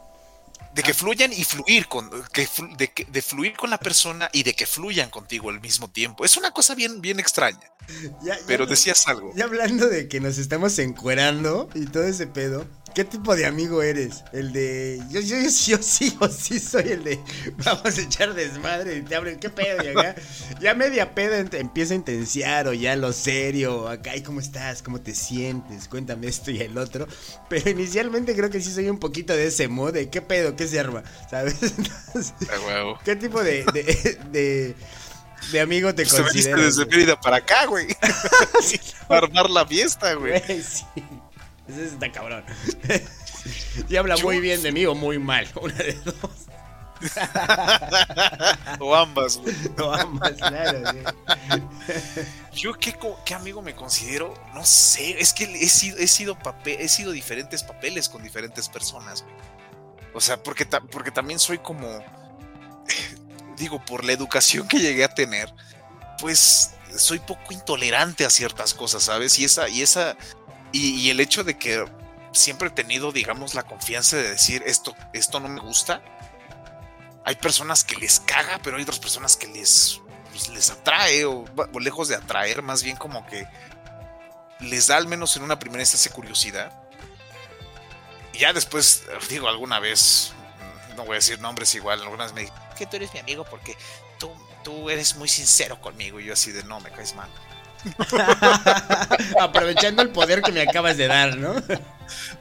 [0.75, 4.53] de que fluyan y fluir con que, de, de, fluir con la persona y de
[4.53, 6.25] que fluyan contigo al mismo tiempo.
[6.25, 7.71] Es una cosa bien bien extraña.
[8.21, 9.31] Ya, ya, Pero decías algo.
[9.35, 13.83] Ya hablando de que nos estamos encuerando y todo ese pedo, ¿Qué tipo de amigo
[13.83, 14.23] eres?
[14.31, 15.01] El de.
[15.09, 17.19] Yo, yo, yo, yo sí o sí soy el de.
[17.57, 19.37] Vamos a echar desmadre y te abren.
[19.37, 19.83] ¿Qué pedo?
[19.83, 20.15] Y acá.
[20.61, 23.89] Ya media peda empieza a intensiar o ya lo serio.
[23.89, 24.81] Acá, ¿y cómo estás?
[24.81, 25.89] ¿Cómo te sientes?
[25.89, 27.05] Cuéntame esto y el otro.
[27.49, 30.55] Pero inicialmente creo que sí soy un poquito de ese modo de ¿qué pedo?
[30.55, 31.03] ¿Qué se arma?
[31.29, 31.57] ¿Sabes?
[31.77, 32.33] Entonces.
[33.03, 34.75] ¿Qué tipo de, de, de
[35.51, 36.77] de amigo te consideras?
[36.77, 37.87] desde Mérida para acá, güey.
[38.61, 40.41] sí, para armar la fiesta, güey.
[40.61, 40.83] Sí.
[41.67, 42.43] Ese está cabrón.
[43.89, 46.47] y habla muy bien de mí o muy mal, una de dos.
[48.79, 49.55] o ambas, güey.
[49.79, 50.81] O ambas, claro,
[52.53, 54.33] Yo, ¿qué, ¿qué, amigo me considero?
[54.53, 58.69] No sé, es que he sido, he sido, papel, he sido diferentes papeles con diferentes
[58.69, 59.35] personas, güey.
[60.13, 61.87] O sea, porque, porque también soy como,
[63.57, 65.53] digo, por la educación que llegué a tener,
[66.19, 69.37] pues soy poco intolerante a ciertas cosas, ¿sabes?
[69.39, 70.15] Y esa, y esa,
[70.77, 71.85] y, el hecho de que
[72.33, 76.01] siempre he tenido, digamos, la confianza de decir esto, esto no me gusta.
[77.23, 81.45] Hay personas que les caga, pero hay otras personas que les, pues, les atrae, o,
[81.79, 83.47] lejos de atraer, más bien como que
[84.59, 86.71] les da al menos en una primera instancia curiosidad.
[88.33, 90.33] Y ya después, digo, alguna vez,
[90.95, 93.77] no voy a decir nombres igual, algunas me dicen que tú eres mi amigo porque
[94.19, 94.31] tú,
[94.63, 96.19] tú eres muy sincero conmigo.
[96.19, 97.29] Y yo así de, no, me caes mal.
[99.39, 101.55] Aprovechando el poder que me acabas de dar, ¿no?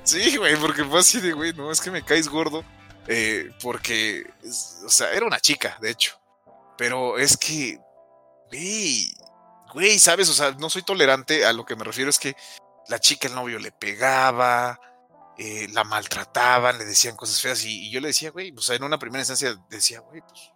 [0.03, 2.65] Sí, güey, porque fue así de, güey, no, es que me caes gordo.
[3.07, 4.25] Eh, porque,
[4.85, 6.19] o sea, era una chica, de hecho.
[6.77, 7.79] Pero es que,
[8.51, 9.13] güey,
[9.73, 10.29] güey, ¿sabes?
[10.29, 11.45] O sea, no soy tolerante.
[11.45, 12.37] A lo que me refiero es que
[12.89, 14.81] la chica, el novio le pegaba,
[15.39, 17.65] eh, la maltrataban, le decían cosas feas.
[17.65, 20.53] Y, y yo le decía, güey, o sea, en una primera instancia decía, güey, pues,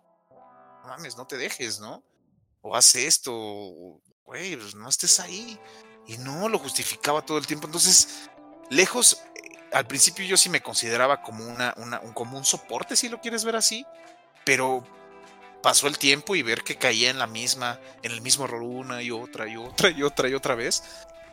[0.83, 2.03] no mames, no te dejes, ¿no?
[2.63, 3.33] O haz esto,
[4.29, 5.59] güey, pues no estés ahí.
[6.07, 7.67] Y no, lo justificaba todo el tiempo.
[7.67, 8.29] Entonces,
[8.71, 12.95] lejos, eh, al principio yo sí me consideraba como, una, una, un, como un soporte,
[12.95, 13.85] si lo quieres ver así.
[14.45, 14.87] Pero
[15.63, 19.03] pasó el tiempo y ver que caía en la misma, en el mismo error una
[19.03, 20.83] y otra y otra y otra y otra vez.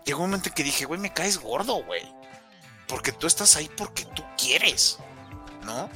[0.05, 2.03] Llegó un momento que dije, güey, me caes gordo, güey.
[2.87, 4.99] Porque tú estás ahí porque tú quieres,
[5.63, 5.89] ¿no?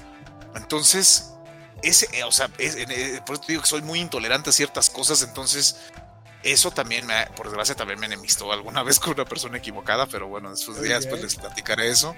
[0.56, 1.34] Entonces,
[1.82, 4.90] ese, eh, o sea, eh, por eso te digo que soy muy intolerante a ciertas
[4.90, 5.78] cosas, entonces
[6.44, 10.28] eso también, me, por desgracia, también me enemistó alguna vez con una persona equivocada, pero
[10.28, 12.16] bueno, después, ya después les platicaré eso.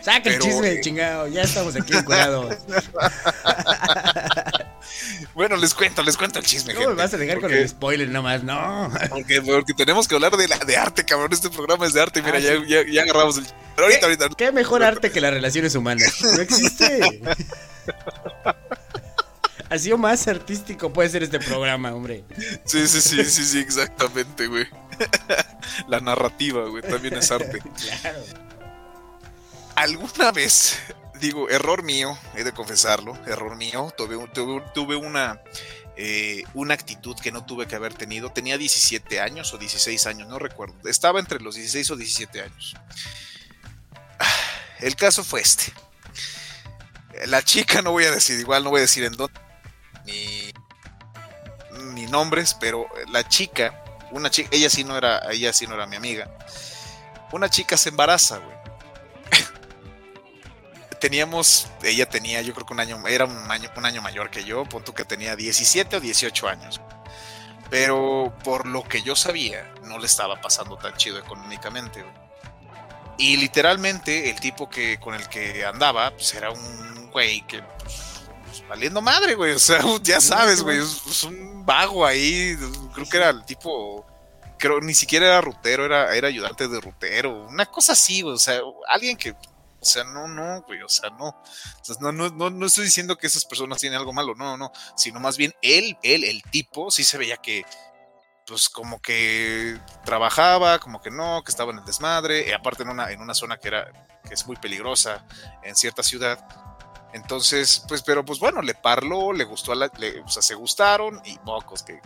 [0.00, 2.56] Saca el chisme, eh, chingado, ya estamos aquí curados.
[5.34, 8.08] bueno, les cuento, les cuento el chisme, ¿Cómo me vas a dejar con el spoiler
[8.08, 8.42] nomás?
[8.42, 8.90] No.
[9.10, 11.32] Porque, porque tenemos que hablar de, la, de arte, cabrón.
[11.32, 12.22] Este programa es de arte.
[12.22, 13.46] Mira, ah, ya, ya, agarramos el.
[13.74, 14.28] Pero ahorita, ahorita.
[14.36, 16.22] ¿Qué mejor arte que las relaciones humanas?
[16.22, 17.20] No existe.
[19.70, 22.24] Así o más artístico puede ser este programa, hombre.
[22.64, 24.66] Sí, sí, sí, sí, sí, exactamente, güey.
[25.88, 27.60] La narrativa, güey, también es arte.
[28.00, 28.22] Claro.
[29.74, 30.78] Alguna vez,
[31.20, 34.18] digo, error mío, he de confesarlo, error mío, tuve,
[34.74, 35.40] tuve, una,
[35.96, 38.32] eh, una actitud que no tuve que haber tenido.
[38.32, 40.74] Tenía 17 años o 16 años, no recuerdo.
[40.88, 42.74] Estaba entre los 16 o 17 años.
[44.80, 45.72] El caso fue este.
[47.26, 49.47] La chica, no voy a decir, igual no voy a decir en dónde
[50.08, 55.86] ni, nombres, pero la chica, una chica, ella sí no era, ella sí no era
[55.86, 56.30] mi amiga.
[57.32, 58.56] Una chica se embaraza, güey.
[61.00, 64.44] Teníamos, ella tenía, yo creo que un año, era un año, un año mayor que
[64.44, 66.80] yo, punto que tenía 17 o 18 años.
[67.70, 72.04] Pero por lo que yo sabía, no le estaba pasando tan chido económicamente,
[73.18, 78.07] Y literalmente el tipo que con el que andaba, pues era un güey que pues,
[78.68, 79.52] valiendo madre, güey.
[79.52, 80.78] O sea, ya sabes, güey.
[80.78, 82.56] Es, un vago ahí.
[82.94, 84.06] Creo que era el tipo.
[84.58, 87.46] Creo ni siquiera era rutero, era, era ayudante de rutero.
[87.46, 88.34] Una cosa así, güey.
[88.34, 89.30] O sea, alguien que.
[89.30, 90.82] O sea, no, no, güey.
[90.82, 91.28] O sea, no.
[91.28, 94.34] O sea, no, no, no, no estoy diciendo que esas personas tienen algo malo.
[94.34, 94.72] No, no.
[94.96, 97.64] Sino más bien él, él, el tipo, sí se veía que.
[98.46, 102.48] Pues como que trabajaba, como que no, que estaba en el desmadre.
[102.48, 103.92] Y aparte en una, en una zona que era.
[104.26, 105.24] que es muy peligrosa
[105.62, 106.67] en cierta ciudad
[107.12, 109.90] entonces, pues, pero pues bueno, le parló, le gustó a la,
[110.24, 112.00] o sea, se gustaron y mocos que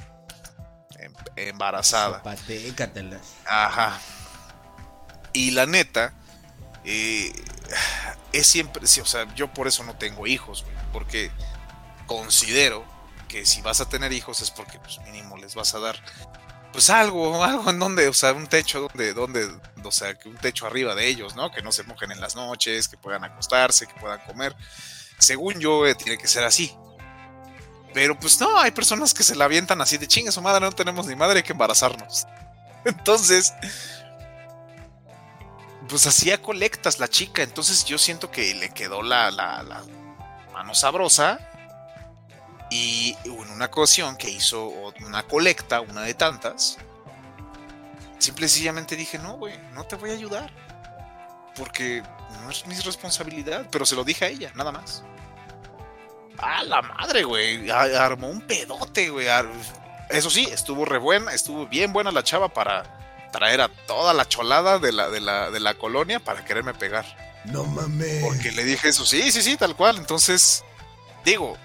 [0.98, 2.22] em, embarazada.
[3.44, 3.98] Ajá.
[5.32, 6.12] Y la neta,
[6.84, 7.32] eh,
[8.32, 11.30] es siempre, sí, o sea, yo por eso no tengo hijos, porque
[12.06, 12.84] considero
[13.28, 15.98] que si vas a tener hijos es porque pues mínimo les vas a dar
[16.72, 19.48] pues algo, algo en donde, o sea, un techo donde, donde,
[19.84, 21.50] o sea, un techo arriba de ellos, ¿no?
[21.52, 24.56] Que no se mojen en las noches, que puedan acostarse, que puedan comer.
[25.18, 26.74] Según yo, eh, tiene que ser así.
[27.92, 30.72] Pero pues no, hay personas que se la avientan así de chingue su madre, no
[30.72, 32.26] tenemos ni madre, hay que embarazarnos.
[32.84, 33.52] Entonces,
[35.88, 39.84] pues hacía colectas la chica, entonces yo siento que le quedó la, la, la
[40.52, 41.38] mano sabrosa.
[42.72, 44.66] Y en una ocasión que hizo
[45.04, 46.78] una colecta, una de tantas,
[48.18, 50.50] simple y sencillamente dije, no, güey, no te voy a ayudar.
[51.54, 52.02] Porque
[52.42, 55.04] no es mi responsabilidad, pero se lo dije a ella, nada más.
[56.38, 57.68] A la madre, güey.
[57.68, 59.26] Armó un pedote, güey.
[60.08, 64.26] Eso sí, estuvo re buena, estuvo bien buena la chava para traer a toda la
[64.26, 67.04] cholada de la, de la, de la colonia para quererme pegar.
[67.44, 68.24] No mames.
[68.24, 69.98] Porque le dije eso, sí, sí, sí, tal cual.
[69.98, 70.64] Entonces,
[71.22, 71.58] digo,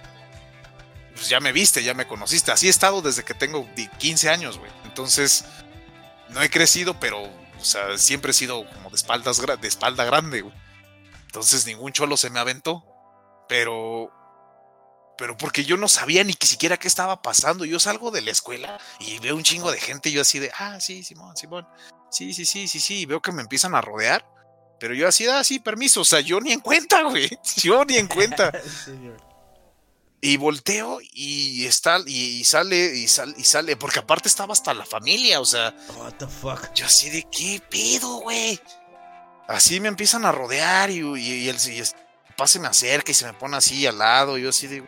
[1.18, 2.52] pues ya me viste, ya me conociste.
[2.52, 3.68] Así he estado desde que tengo
[4.00, 4.72] 15 años, güey.
[4.86, 5.46] Entonces,
[6.30, 10.42] no he crecido, pero, o sea, siempre he sido como de, espaldas, de espalda grande,
[10.42, 10.56] güey.
[11.26, 12.86] Entonces, ningún cholo se me aventó.
[13.50, 14.12] Pero,
[15.18, 17.66] pero porque yo no sabía ni siquiera qué estaba pasando.
[17.66, 20.52] Yo salgo de la escuela y veo un chingo de gente y yo así de,
[20.58, 21.68] ah, sí, Simón, Simón.
[22.12, 23.00] Sí, sí, sí, sí, sí.
[23.02, 24.26] Y veo que me empiezan a rodear.
[24.80, 26.02] Pero yo así, ah, sí, permiso.
[26.02, 27.30] O sea, yo ni en cuenta, güey.
[27.58, 28.52] Yo ni en cuenta.
[30.20, 34.86] Y volteo y está y, sale y sale y sale porque aparte estaba hasta la
[34.86, 36.74] familia, o sea, what the fuck.
[36.74, 38.60] Yo así de qué pedo, güey.
[39.48, 41.88] Así me empiezan a rodear y, y, el, y el
[42.36, 44.84] pase me acerca y se me pone así al lado, y yo así de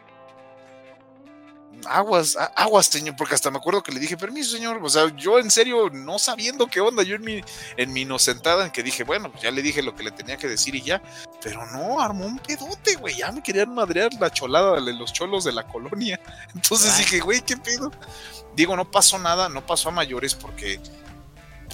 [1.86, 4.80] aguas, aguas, señor, porque hasta me acuerdo que le dije, permiso, señor.
[4.84, 7.42] O sea, yo en serio, no sabiendo qué onda, yo en mi,
[7.78, 10.38] en mi inocentada, en que dije, bueno, pues ya le dije lo que le tenía
[10.38, 11.02] que decir y ya.
[11.42, 13.16] Pero no, armó un pedote, güey.
[13.16, 16.20] Ya me querían madrear la cholada de los cholos de la colonia.
[16.56, 17.92] Entonces dije, güey, ¿qué pedo?
[18.56, 20.80] Digo, no pasó nada, no pasó a mayores porque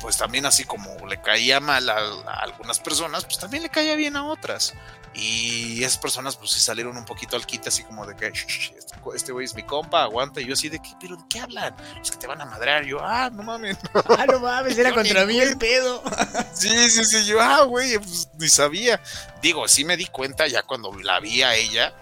[0.01, 1.97] pues también así como le caía mal a,
[2.41, 4.73] algunas personas, pues también le caía bien a otras.
[5.13, 8.95] Y esas personas pues sí salieron un poquito al quite así como de que este,
[9.15, 10.41] este güey es mi compa, aguanta.
[10.41, 11.74] Y yo así de que, pero ¿de qué hablan?
[12.01, 12.84] Es que te van a madrear.
[12.84, 13.78] yo, ah, no mames.
[14.17, 16.03] Ah, no mames, era contra mí el pedo.
[16.53, 19.01] sí, sí, sí, yo, ah, güey, pues ni sabía.
[19.41, 21.93] Digo, sí me di cuenta ya cuando la vi a ella,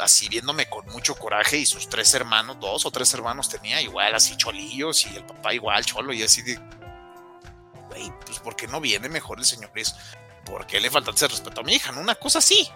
[0.00, 4.14] así viéndome con mucho coraje y sus tres hermanos, dos o tres hermanos tenía igual
[4.14, 6.58] así cholillos y el papá igual cholo y así de,
[7.88, 9.94] güey, pues porque no viene mejor el señor es
[10.44, 11.92] ¿por qué le falta ese respeto a mi hija?
[11.92, 12.00] ¿No?
[12.00, 12.68] Una cosa así.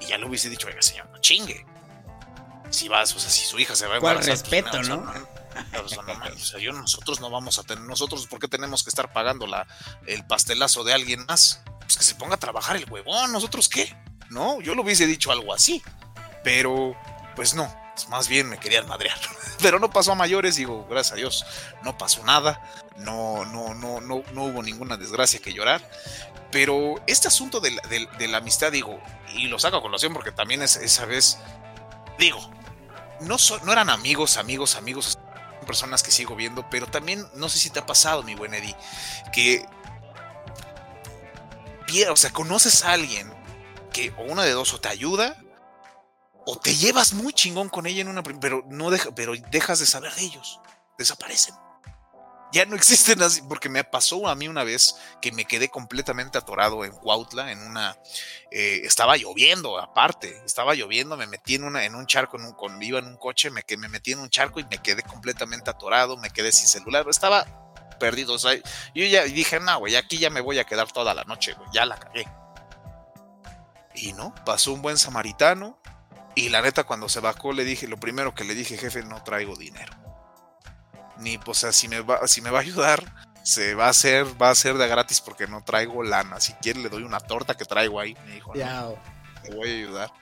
[0.00, 1.66] Y ya le hubiese dicho, oiga, señor, no chingue.
[2.70, 5.04] Si vas, o sea, si su hija se va a ¿Cuál respeto, no?
[5.82, 8.84] O sea, no, o sea, yo, nosotros no vamos a tener, nosotros, ¿por qué tenemos
[8.84, 9.66] que estar pagando la,
[10.06, 11.62] el pastelazo de alguien más?
[11.80, 13.96] Pues que se ponga a trabajar el huevón, ¿nosotros qué?
[14.30, 15.82] No, yo le hubiese dicho algo así.
[16.44, 16.96] Pero,
[17.34, 17.74] pues no,
[18.08, 19.18] más bien me querían madrear.
[19.62, 21.46] Pero no pasó a mayores, digo, gracias a Dios,
[21.82, 22.62] no pasó nada,
[22.96, 25.82] no, no, no, no, no hubo ninguna desgracia que llorar.
[26.50, 27.72] Pero este asunto de
[28.28, 29.00] la, amistad, digo,
[29.34, 31.38] y lo saco a colación porque también es, esa vez,
[32.18, 32.38] digo,
[33.20, 35.18] no, no eran amigos, amigos, amigos,
[35.66, 38.76] personas que sigo viendo, pero también no sé si te ha pasado, mi buen Eddie,
[39.32, 39.66] que,
[42.10, 43.30] o sea, conoces a alguien
[43.92, 45.36] que o una de dos o te ayuda
[46.50, 49.86] o te llevas muy chingón con ella en una, pero no deja, pero dejas de
[49.86, 50.60] saber de ellos,
[50.96, 51.54] desaparecen
[52.52, 56.38] ya no existen así, porque me pasó a mí una vez que me quedé completamente
[56.38, 57.96] atorado en Cuautla, en una,
[58.50, 62.52] eh, estaba lloviendo aparte, estaba lloviendo, me metí en, una, en un charco, en un,
[62.52, 65.70] con, iba en un coche, me, me metí en un charco y me quedé completamente
[65.70, 67.46] atorado, me quedé sin celular, estaba
[68.00, 71.52] perdido, yo ya dije, no, güey, aquí ya me voy a quedar toda la noche,
[71.54, 72.26] güey, ya la cagué.
[73.94, 75.80] Y no, pasó un buen samaritano
[76.40, 79.22] y la neta cuando se bajó le dije, lo primero que le dije, jefe, no
[79.22, 79.92] traigo dinero
[81.18, 83.12] ni, pues, si me va, si me va a ayudar,
[83.42, 86.40] se va a hacer, va a ser de gratis porque no traigo lana.
[86.40, 88.16] Si quiere le doy una torta que traigo ahí.
[88.24, 88.94] Me dijo, no,
[89.42, 90.12] te voy a ayudar.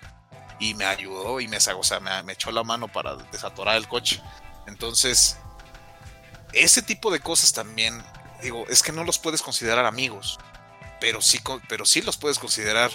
[0.59, 4.23] Y me ayudó y me, o sea, me, echó la mano para desatorar el coche.
[4.67, 5.39] Entonces,
[6.53, 8.03] ese tipo de cosas también,
[8.43, 10.39] digo, es que no los puedes considerar amigos,
[10.99, 12.91] pero sí, pero sí los puedes considerar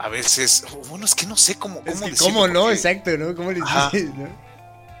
[0.00, 2.70] a veces, bueno, es que no sé cómo, cómo ¿Cómo no?
[2.70, 3.34] Exacto, ¿no?
[3.34, 4.28] ¿Cómo le dices, ¿no?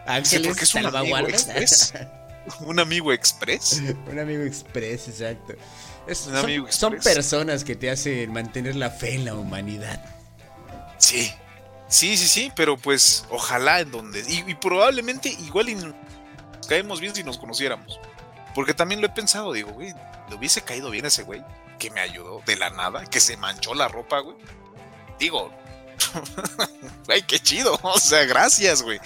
[0.06, 1.94] Ángeles es un amigo express.
[2.60, 3.82] un amigo express.
[4.06, 5.54] un amigo express, exacto.
[6.68, 10.04] son, personas que te hacen mantener la fe en la humanidad.
[10.98, 11.32] Sí,
[11.88, 14.22] sí, sí, sí, pero pues ojalá en donde.
[14.28, 15.78] Y, probablemente igual y
[16.68, 17.98] caemos bien si nos conociéramos.
[18.54, 19.94] Porque también lo he pensado, digo, güey,
[20.28, 21.42] le hubiese caído bien ese güey
[21.78, 24.36] que me ayudó de la nada, que se manchó la ropa, güey.
[25.20, 25.52] Digo,
[27.08, 28.98] ay, qué chido, o sea, gracias, güey.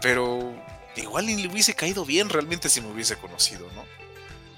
[0.00, 0.54] Pero
[0.96, 3.84] igual ni le hubiese caído bien realmente si me hubiese conocido, ¿no?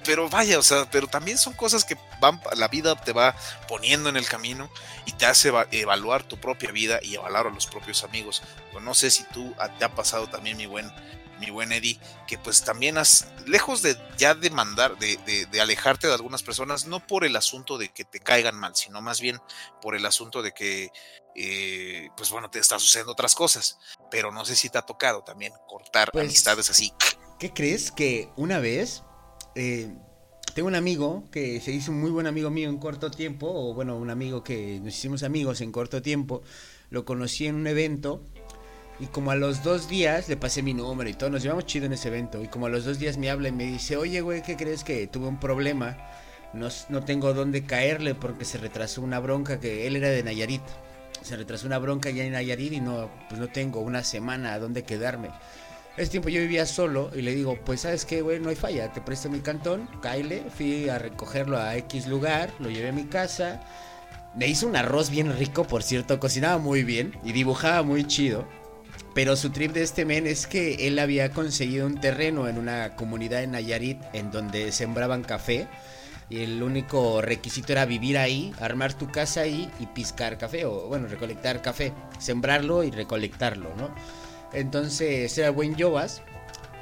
[0.04, 3.34] Pero vaya, o sea, pero también son cosas que van, la vida te va
[3.66, 4.68] poniendo en el camino
[5.06, 8.42] y te hace evaluar tu propia vida y evaluar a los propios amigos.
[8.82, 10.92] No sé si tú te ha pasado también, mi buen,
[11.40, 15.60] mi buen Eddie, que pues también has, lejos de ya de mandar, de, de, de,
[15.60, 19.20] alejarte de algunas personas, no por el asunto de que te caigan mal, sino más
[19.20, 19.38] bien
[19.80, 20.90] por el asunto de que
[21.34, 23.78] eh, pues bueno, te está sucediendo otras cosas.
[24.10, 26.92] Pero no sé si te ha tocado también cortar pues, amistades así.
[27.38, 27.90] ¿Qué crees?
[27.90, 29.02] Que una vez
[29.54, 29.92] eh,
[30.54, 33.74] tengo un amigo que se hizo un muy buen amigo mío en corto tiempo, o
[33.74, 36.42] bueno, un amigo que nos hicimos amigos en corto tiempo.
[36.90, 38.22] Lo conocí en un evento
[39.00, 41.86] y como a los dos días le pasé mi número y todo, nos llevamos chido
[41.86, 42.42] en ese evento.
[42.42, 44.84] Y como a los dos días me habla y me dice, oye, güey, ¿qué crees
[44.84, 45.96] que tuve un problema?
[46.52, 50.62] No, no tengo dónde caerle porque se retrasó una bronca que él era de Nayarit
[51.24, 54.58] se retrasó una bronca ya en Nayarit y no, pues no tengo una semana a
[54.58, 55.30] dónde quedarme.
[55.96, 58.92] Ese tiempo yo vivía solo y le digo, pues sabes qué, güey, no hay falla,
[58.92, 63.04] te presto mi cantón, Kyle, fui a recogerlo a X lugar, lo llevé a mi
[63.04, 63.62] casa,
[64.34, 68.46] me hizo un arroz bien rico, por cierto, cocinaba muy bien y dibujaba muy chido.
[69.14, 72.96] Pero su trip de este men es que él había conseguido un terreno en una
[72.96, 75.68] comunidad en Nayarit en donde sembraban café.
[76.30, 80.88] Y el único requisito era vivir ahí, armar tu casa ahí y piscar café, o
[80.88, 83.94] bueno, recolectar café, sembrarlo y recolectarlo, ¿no?
[84.52, 86.22] Entonces era buen Yobas.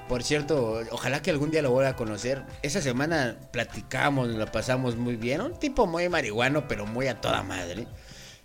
[0.08, 2.44] Por cierto, ojalá que algún día lo vuelva a conocer.
[2.62, 5.40] Esa semana platicamos, lo pasamos muy bien.
[5.40, 7.86] Un tipo muy marihuano, pero muy a toda madre.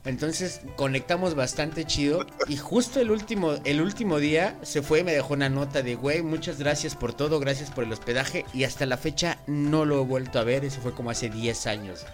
[0.05, 2.25] Entonces conectamos bastante chido.
[2.47, 5.95] Y justo el último, el último día se fue y me dejó una nota de,
[5.95, 8.45] güey, muchas gracias por todo, gracias por el hospedaje.
[8.53, 10.63] Y hasta la fecha no lo he vuelto a ver.
[10.63, 12.05] Eso fue como hace 10 años.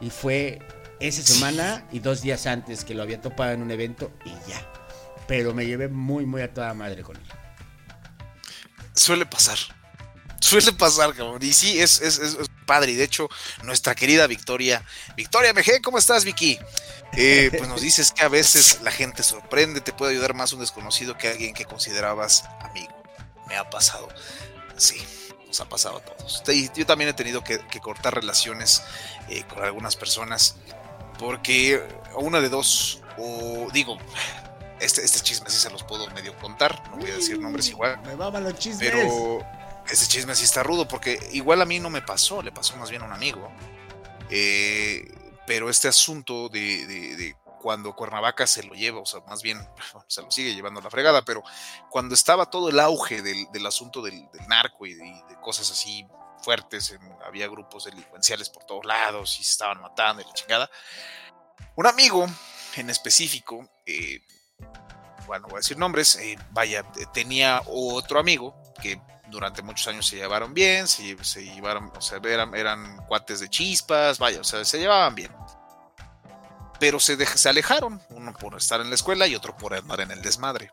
[0.00, 0.60] Y fue
[0.98, 4.66] esa semana y dos días antes que lo había topado en un evento y ya.
[5.26, 7.22] Pero me llevé muy, muy a toda madre con él.
[8.94, 9.58] Suele pasar.
[10.40, 11.38] Suele pasar, cabrón.
[11.42, 12.36] Y sí, es, es, es
[12.66, 12.92] padre.
[12.92, 13.28] Y de hecho,
[13.62, 14.84] nuestra querida Victoria.
[15.16, 16.58] Victoria MG, ¿cómo estás, Vicky?
[17.12, 20.60] Eh, pues nos dices que a veces la gente sorprende, te puede ayudar más un
[20.60, 22.92] desconocido que alguien que considerabas amigo.
[23.48, 24.08] Me ha pasado.
[24.76, 25.02] Sí,
[25.46, 26.42] nos ha pasado a todos.
[26.74, 28.82] Yo también he tenido que, que cortar relaciones
[29.28, 30.56] eh, con algunas personas
[31.18, 31.82] porque
[32.16, 33.98] una de dos, o digo,
[34.80, 38.00] este, este chisme sí se los puedo medio contar, no voy a decir nombres igual.
[38.06, 38.90] Me van los chismes.
[38.90, 39.44] Pero
[39.88, 42.90] ese chisme sí está rudo, porque igual a mí no me pasó, le pasó más
[42.90, 43.50] bien a un amigo.
[44.30, 45.12] Eh,
[45.46, 49.58] pero este asunto de, cuando Cuernavaca se lo lleva, o sea, más bien
[50.06, 51.42] se lo sigue llevando a la fregada, pero
[51.90, 56.06] cuando estaba todo el auge del, del asunto del, narco y de, cosas así
[56.42, 60.70] fuertes, había grupos delincuenciales por todos lados y se estaban matando y la chingada.
[61.76, 62.26] Un amigo
[62.76, 64.20] en específico, eh,
[65.26, 69.00] bueno, voy a decir nombres, eh, vaya, tenía otro amigo que
[69.30, 73.48] durante muchos años se llevaron bien, se, se llevaron, o sea, eran, eran, cuates de
[73.48, 75.32] chispas, vaya, o sea, se llevaban bien.
[76.78, 80.00] Pero se, de, se alejaron, uno por estar en la escuela y otro por andar
[80.00, 80.70] en el desmadre.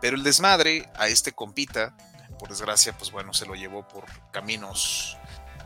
[0.00, 1.94] Pero el desmadre a este compita,
[2.38, 5.16] por desgracia, pues bueno, se lo llevó por caminos,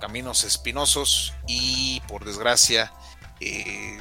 [0.01, 2.93] caminos espinosos y por desgracia
[3.41, 4.01] eh,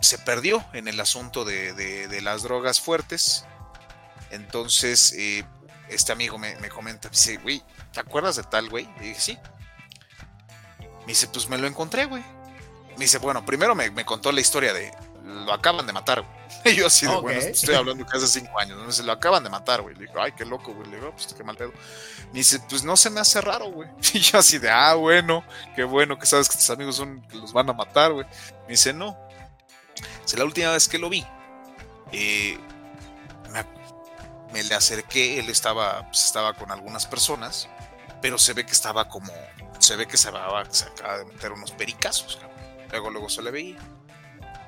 [0.00, 3.44] se perdió en el asunto de, de, las drogas fuertes.
[4.30, 5.44] Entonces, eh,
[5.90, 7.62] este amigo me, me comenta, dice, güey,
[7.92, 8.88] ¿te acuerdas de tal, güey?
[9.00, 9.38] Y dije, sí.
[11.00, 12.22] Me dice, pues me lo encontré, güey.
[12.92, 14.92] Me dice, bueno, primero me, me, contó la historia de,
[15.24, 16.40] lo acaban de matar, güey.
[16.64, 17.22] Y yo así de, okay.
[17.22, 18.78] bueno, estoy hablando que hace cinco años.
[18.78, 19.94] Me dice, lo acaban de matar, güey.
[19.94, 20.90] Le digo, ay, qué loco, güey.
[20.90, 21.72] Le digo, pues qué mal pedo.
[22.32, 23.88] Me dice, pues no se me hace raro, güey.
[24.12, 27.36] Y yo así de, ah, bueno, qué bueno que sabes que tus amigos son, que
[27.36, 28.26] los van a matar, güey.
[28.62, 29.16] Me dice, no,
[30.24, 31.24] es la última vez que lo vi.
[32.12, 32.69] Eh, me,
[34.52, 37.68] me, le acerqué, él estaba, pues, estaba con algunas personas,
[38.20, 39.32] pero se ve que estaba como,
[39.78, 40.64] se ve que se, acaba
[41.18, 42.38] de meter unos pericazos.
[42.90, 43.78] Luego, luego se le veía.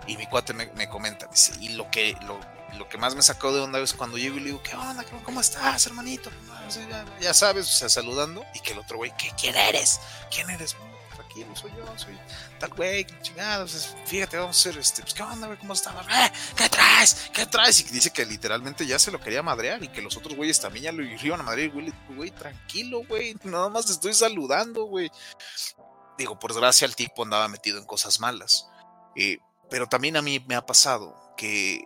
[0.06, 2.40] Y mi cuate me, me comenta, me dice, y lo que, lo,
[2.76, 5.04] lo, que más me sacó de onda es cuando llego y le digo, ¿qué onda?
[5.24, 6.30] ¿Cómo estás, hermanito?
[6.88, 8.44] Ya, ya sabes, o sea, saludando.
[8.54, 10.00] Y que el otro güey, ¿qué, ¿quién eres?
[10.30, 10.76] ¿Quién eres?
[11.32, 12.18] Tranquilo, soy yo, soy
[12.58, 16.32] tal güey, chingados, fíjate, vamos a hacer este, pues qué onda, güey, cómo estás, eh,
[16.56, 17.30] ¿qué traes?
[17.32, 17.80] ¿Qué traes?
[17.80, 20.84] Y dice que literalmente ya se lo quería madrear y que los otros güeyes también
[20.84, 25.10] ya lo iban a madrear, güey, güey, tranquilo, güey, nada más te estoy saludando, güey.
[26.18, 28.68] Digo, por desgracia el tipo andaba metido en cosas malas,
[29.16, 29.38] eh,
[29.70, 31.82] pero también a mí me ha pasado que,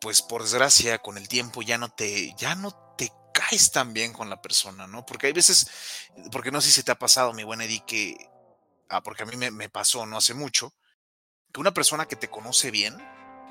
[0.00, 2.87] pues por desgracia, con el tiempo ya no te, ya no
[3.38, 5.06] caes tan bien con la persona, ¿no?
[5.06, 5.70] Porque hay veces,
[6.32, 8.16] porque no sé si te ha pasado, mi buen Eddie, que,
[8.88, 10.74] ah, porque a mí me, me pasó no hace mucho,
[11.52, 12.96] que una persona que te conoce bien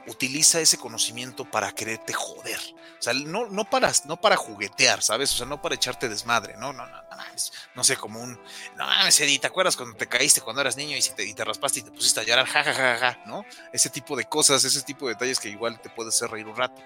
[0.07, 2.59] utiliza ese conocimiento para quererte joder.
[2.99, 5.33] O sea, no, no, para, no para juguetear, ¿sabes?
[5.33, 8.33] O sea, no para echarte desmadre, no, no, no, no, es, no sé, como un,
[8.75, 11.79] no mames, ¿te acuerdas cuando te caíste cuando eras niño y, te, y te raspaste
[11.79, 13.45] y te pusiste a llorar, jajajaja, ja, ja, ja, ¿no?
[13.71, 16.55] Ese tipo de cosas, ese tipo de detalles que igual te puede hacer reír un
[16.55, 16.81] rato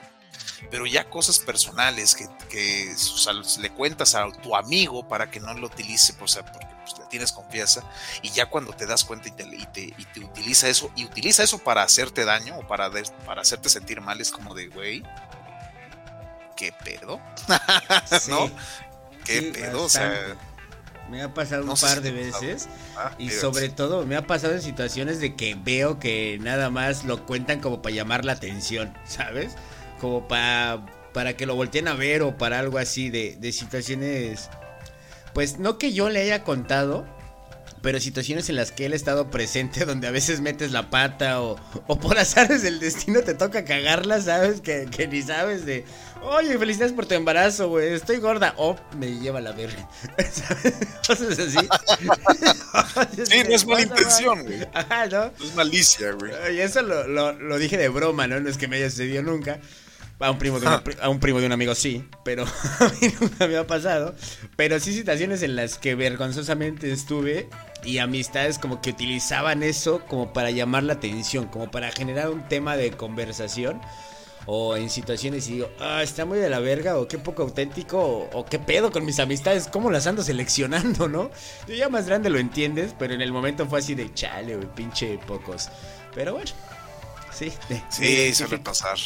[0.70, 5.40] pero ya cosas personales que, que o sea, le cuentas a tu amigo para que
[5.40, 7.84] no lo utilice, o sea, porque pues, le tienes confianza,
[8.22, 11.58] y ya cuando te das cuenta y te, y, te, utiliza eso, y utiliza eso
[11.60, 12.90] para hacerte daño o para,
[13.26, 15.04] para hacerte sentir mal, es como de, güey,
[16.56, 17.20] ¿qué pedo?
[18.20, 18.52] Sí, ¿No?
[19.26, 19.84] ¿Qué sí, pedo?
[19.84, 20.18] Bastante.
[20.18, 20.38] O sea...
[21.10, 24.26] Me ha pasado no un par si de veces ah, y sobre todo me ha
[24.28, 28.32] pasado en situaciones de que veo que nada más lo cuentan como para llamar la
[28.32, 29.58] atención, ¿sabes?
[30.02, 30.84] como para
[31.14, 34.50] para que lo volteen a ver o para algo así de, de, situaciones
[35.34, 37.06] pues no que yo le haya contado
[37.82, 41.42] pero situaciones en las que él ha estado presente, donde a veces metes la pata
[41.42, 44.62] o, o por azares del destino te toca cagarla, ¿sabes?
[44.62, 45.86] Que, que ni sabes de,
[46.22, 49.88] oye, felicidades por tu embarazo, güey, estoy gorda, o me lleva la verga.
[51.08, 51.58] Cosas así.
[53.26, 54.68] sí, no es mala intención, güey.
[54.74, 55.32] Ajá, ¿no?
[55.44, 56.56] Es malicia, güey.
[56.56, 58.40] Y eso lo, lo, lo dije de broma, ¿no?
[58.40, 59.60] No es que me haya sucedido nunca.
[60.20, 63.12] A un, primo de una, a un primo de un amigo sí, pero a mí
[63.20, 64.14] nunca me ha pasado.
[64.56, 67.50] Pero sí situaciones en las que vergonzosamente estuve
[67.84, 72.48] y amistades como que utilizaban eso como para llamar la atención, como para generar un
[72.48, 73.82] tema de conversación.
[74.48, 78.00] O en situaciones y digo, ah, está muy de la verga, o qué poco auténtico,
[78.00, 81.30] o, o, qué pedo con mis amistades, cómo las ando seleccionando, ¿no?
[81.68, 84.68] Tú ya más grande lo entiendes, pero en el momento fue así de chale, güey,
[84.74, 85.70] pinche pocos.
[86.16, 86.50] Pero bueno,
[87.32, 87.54] sí.
[87.70, 88.98] De, sí, de, suele pasar.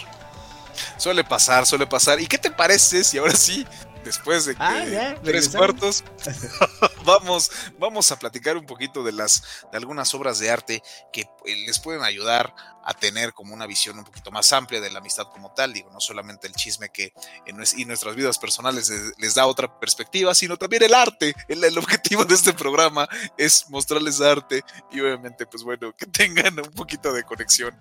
[0.98, 2.22] Suele pasar, suele pasar.
[2.22, 3.68] ¿Y qué te parece si ahora sí,
[4.06, 6.04] después de ah, ya, tres cuartos,
[7.06, 10.84] vamos, vamos a platicar un poquito de las, de algunas obras de arte
[11.14, 12.54] que les pueden ayudar
[12.86, 15.90] a tener como una visión un poquito más amplia de la amistad como tal, digo,
[15.92, 17.14] no solamente el chisme que
[17.46, 17.58] en
[17.88, 21.36] nuestras vidas personales les, da otra perspectiva, sino también el arte.
[21.48, 23.08] El, el, objetivo de este programa
[23.38, 27.78] es mostrarles arte y obviamente, pues bueno, que tengan un poquito de conexión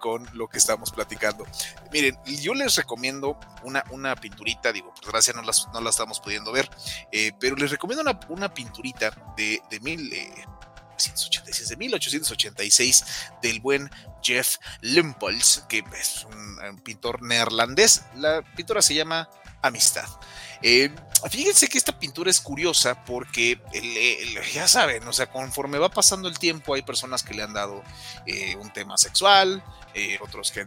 [0.00, 1.46] con lo que estamos platicando.
[1.92, 6.20] Miren, yo les recomiendo una, una pinturita, digo, por desgracia no, las, no la estamos
[6.20, 6.68] pudiendo ver,
[7.12, 10.12] eh, pero les recomiendo una, una pinturita de, de mil...
[10.12, 10.46] Eh,
[10.96, 13.04] 1886, de 1886
[13.42, 13.90] del buen
[14.22, 18.02] Jeff Limpols, que es un, un, pintor neerlandés.
[18.16, 19.28] La pintura se llama
[19.62, 20.08] Amistad.
[20.62, 20.90] Eh,
[21.30, 23.60] fíjense que esta pintura es curiosa porque
[24.52, 27.82] ya saben, o sea, conforme va pasando el tiempo hay personas que le han dado
[28.26, 29.62] eh, un tema sexual,
[29.94, 30.64] eh, otros que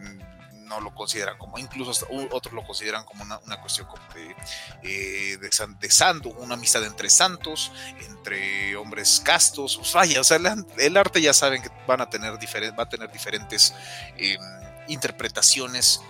[0.70, 4.36] no lo consideran como, incluso otros lo consideran como una, una cuestión como de,
[4.84, 5.50] eh, de,
[5.80, 7.72] de, santo, una amistad entre santos,
[8.08, 10.38] entre hombres castos, pues vaya, o sea,
[10.78, 13.74] el, arte ya saben que van a tener va a tener diferentes
[14.16, 14.38] eh,
[14.86, 16.00] interpretaciones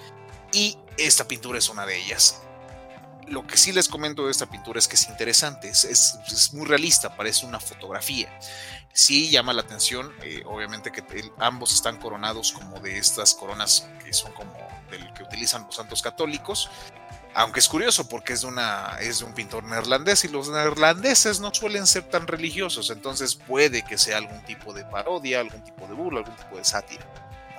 [0.53, 2.43] y esta pintura es una de ellas.
[3.29, 6.53] Lo que sí les comento de esta pintura es que es interesante, es, es, es
[6.53, 8.29] muy realista, parece una fotografía
[8.93, 11.05] sí llama la atención, eh, obviamente que
[11.39, 14.53] ambos están coronados como de estas coronas que son como
[14.91, 16.69] del que utilizan los santos católicos,
[17.35, 21.41] aunque es curioso porque es de, una, es de un pintor neerlandés y los neerlandeses
[21.41, 25.87] no suelen ser tan religiosos, entonces puede que sea algún tipo de parodia, algún tipo
[25.87, 27.07] de burla, algún tipo de sátira.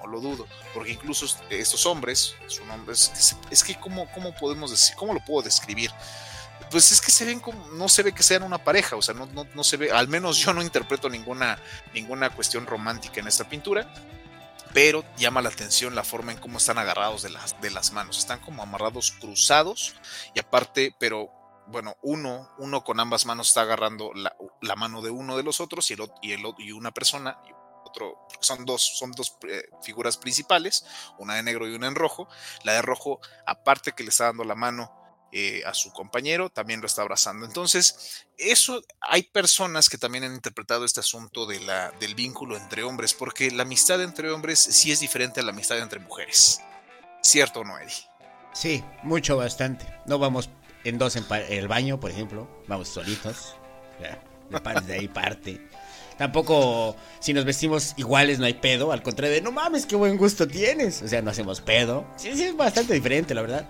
[0.01, 4.71] No lo dudo, porque incluso estos hombres, su nombre es, es que cómo, cómo podemos
[4.71, 5.91] decir, cómo lo puedo describir,
[6.71, 9.13] pues es que se ven como, no se ve que sean una pareja, o sea,
[9.13, 11.61] no, no, no, se ve, al menos yo no interpreto ninguna,
[11.93, 13.93] ninguna cuestión romántica en esta pintura,
[14.73, 18.17] pero llama la atención la forma en cómo están agarrados de las, de las manos,
[18.17, 19.95] están como amarrados cruzados
[20.33, 21.29] y aparte, pero
[21.67, 25.59] bueno, uno, uno con ambas manos está agarrando la, la mano de uno de los
[25.59, 27.37] otros y, el, y, el, y una persona,
[27.85, 30.85] otro, son dos, son dos eh, figuras principales,
[31.17, 32.29] una de negro y una en rojo,
[32.63, 35.00] la de rojo, aparte que le está dando la mano,
[35.31, 37.45] eh, a su compañero, también lo está abrazando.
[37.45, 42.83] Entonces, eso hay personas que también han interpretado este asunto de la, del vínculo entre
[42.83, 46.59] hombres, porque la amistad entre hombres sí es diferente a la amistad entre mujeres.
[47.21, 47.93] ¿Cierto o no, Eddie?
[48.53, 49.85] Sí, mucho, bastante.
[50.05, 50.49] No vamos
[50.83, 53.55] en dos en, el baño, por ejemplo, vamos solitos.
[54.85, 55.61] De ahí parte.
[56.17, 58.91] Tampoco, si nos vestimos iguales, no hay pedo.
[58.91, 61.01] Al contrario de, no mames, qué buen gusto tienes.
[61.01, 62.05] O sea, no hacemos pedo.
[62.17, 63.67] Sí, sí, es bastante diferente, la verdad.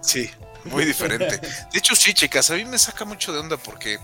[0.00, 0.30] Sí,
[0.64, 1.38] muy diferente.
[1.38, 3.98] De hecho, sí, chicas, a mí me saca mucho de onda porque,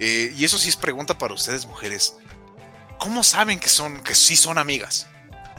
[0.00, 2.16] eh, y eso sí es pregunta para ustedes, mujeres.
[2.98, 5.06] ¿Cómo saben que son, que sí son amigas?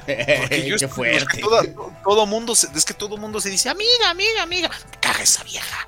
[0.06, 1.18] Porque yo Qué fuerte.
[1.18, 1.62] Es que todo,
[2.04, 4.70] todo, mundo se, es que todo mundo se dice, amiga, amiga, amiga.
[5.00, 5.88] Caga esa vieja.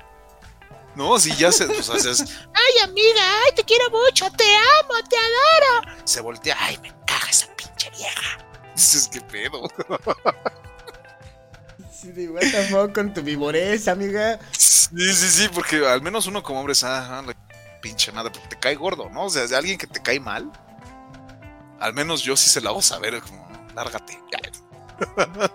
[0.94, 1.66] No, si ya se.
[1.66, 5.96] Pues, haces, ay, amiga, ay, te quiero mucho, te amo, te adoro.
[6.04, 8.38] Se voltea, ay, me caga esa pinche vieja.
[8.76, 9.62] Dices, qué pedo.
[12.02, 14.40] Sí, de what the fuck con tu vivorez, amiga.
[14.50, 17.32] Sí, sí, sí, porque al menos uno como hombre es, ah, la
[17.80, 19.26] pinche madre, porque te cae gordo, ¿no?
[19.26, 20.50] O sea, de alguien que te cae mal,
[21.78, 24.18] al menos yo sí se la hago saber, como, lárgate.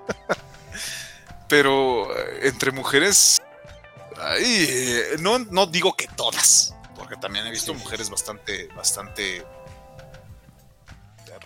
[1.49, 2.07] Pero
[2.41, 3.41] entre mujeres,
[4.17, 4.69] ay,
[5.19, 9.45] no, no digo que todas, porque también he visto mujeres bastante, bastante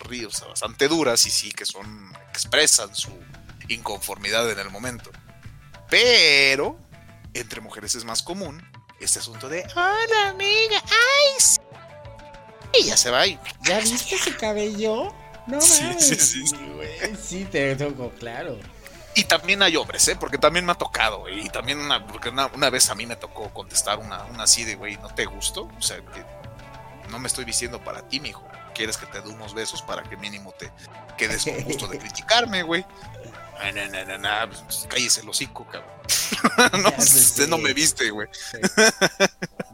[0.04, 3.10] ríos, bastante duras y sí que son, expresan su
[3.68, 5.10] inconformidad en el momento.
[5.88, 6.78] Pero
[7.34, 8.62] entre mujeres es más común
[9.00, 11.58] este asunto de hola amiga, ay sí.
[12.78, 15.12] y ya se va y ¿Ya viste su cabello?
[15.46, 16.06] No sí, mames.
[16.06, 16.56] Sí, sí, sí.
[17.20, 18.58] sí, te toco, claro.
[19.14, 20.16] Y también hay hombres, ¿eh?
[20.16, 23.16] Porque también me ha tocado, y también una, porque una, una, vez a mí me
[23.16, 25.68] tocó contestar una, una así de, güey, ¿no te gustó?
[25.76, 26.24] O sea, que
[27.10, 28.46] no me estoy vistiendo para ti, mijo.
[28.74, 30.72] Quieres que te dé unos besos para que mínimo te
[31.18, 32.86] quedes con gusto de criticarme, güey.
[33.62, 35.92] No, no, no, no, no, pues, cállese el hocico, cabrón.
[36.82, 38.28] no, pues usted no me viste, güey.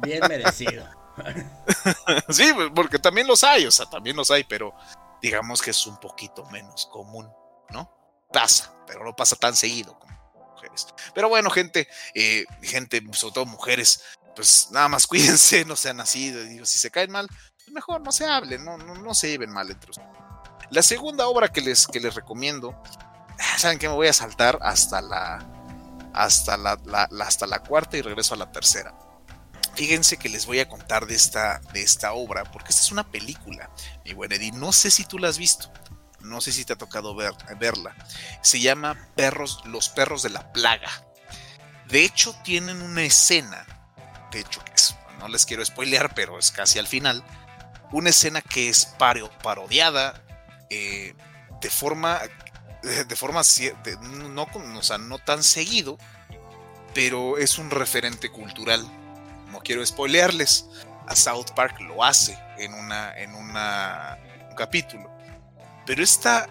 [0.02, 0.88] Bien merecido.
[2.28, 4.72] Sí, pues, porque también los hay, o sea, también los hay, pero
[5.20, 7.28] digamos que es un poquito menos común,
[7.70, 7.90] ¿no?
[8.32, 10.16] Pasa, pero no pasa tan seguido como
[10.52, 10.86] mujeres.
[11.14, 14.02] Pero bueno, gente, eh, gente, sobre todo mujeres,
[14.36, 17.26] pues nada más cuídense, no sean así, digo, si se caen mal,
[17.56, 20.08] pues mejor no se hablen, no, no, no se lleven mal entre ustedes.
[20.70, 22.80] La segunda obra que les, que les recomiendo,
[23.58, 25.44] saben que me voy a saltar hasta la,
[26.14, 26.78] hasta la,
[27.20, 28.94] hasta la cuarta y regreso a la tercera.
[29.74, 33.08] Fíjense que les voy a contar de esta, de esta obra, porque esta es una
[33.08, 33.70] película,
[34.04, 34.50] mi buen Eddie.
[34.52, 35.72] No sé si tú la has visto,
[36.20, 37.94] no sé si te ha tocado ver, verla.
[38.42, 40.90] Se llama Perros, Los Perros de la Plaga.
[41.86, 43.64] De hecho, tienen una escena,
[44.32, 44.60] de hecho,
[45.20, 47.24] no les quiero spoilear, pero es casi al final,
[47.92, 50.22] una escena que es paro- parodiada
[50.70, 51.14] eh,
[51.60, 52.20] de forma,
[52.82, 54.46] de forma, de- no,
[54.98, 55.98] no tan seguido,
[56.94, 58.86] pero es un referente cultural.
[59.50, 60.66] No quiero spoilearles.
[61.06, 64.18] A South Park lo hace en una, en una,
[64.50, 65.10] un capítulo.
[65.86, 66.46] Pero esta,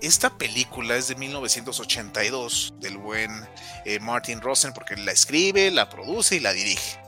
[0.00, 3.30] esta película es de 1982 del buen
[3.84, 6.98] eh, Martin Rosen porque la escribe, la produce y la dirige.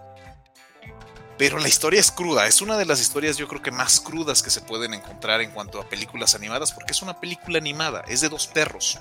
[1.36, 4.42] Pero la historia es cruda, es una de las historias yo creo que más crudas
[4.42, 8.20] que se pueden encontrar en cuanto a películas animadas porque es una película animada, es
[8.20, 8.98] de dos perros.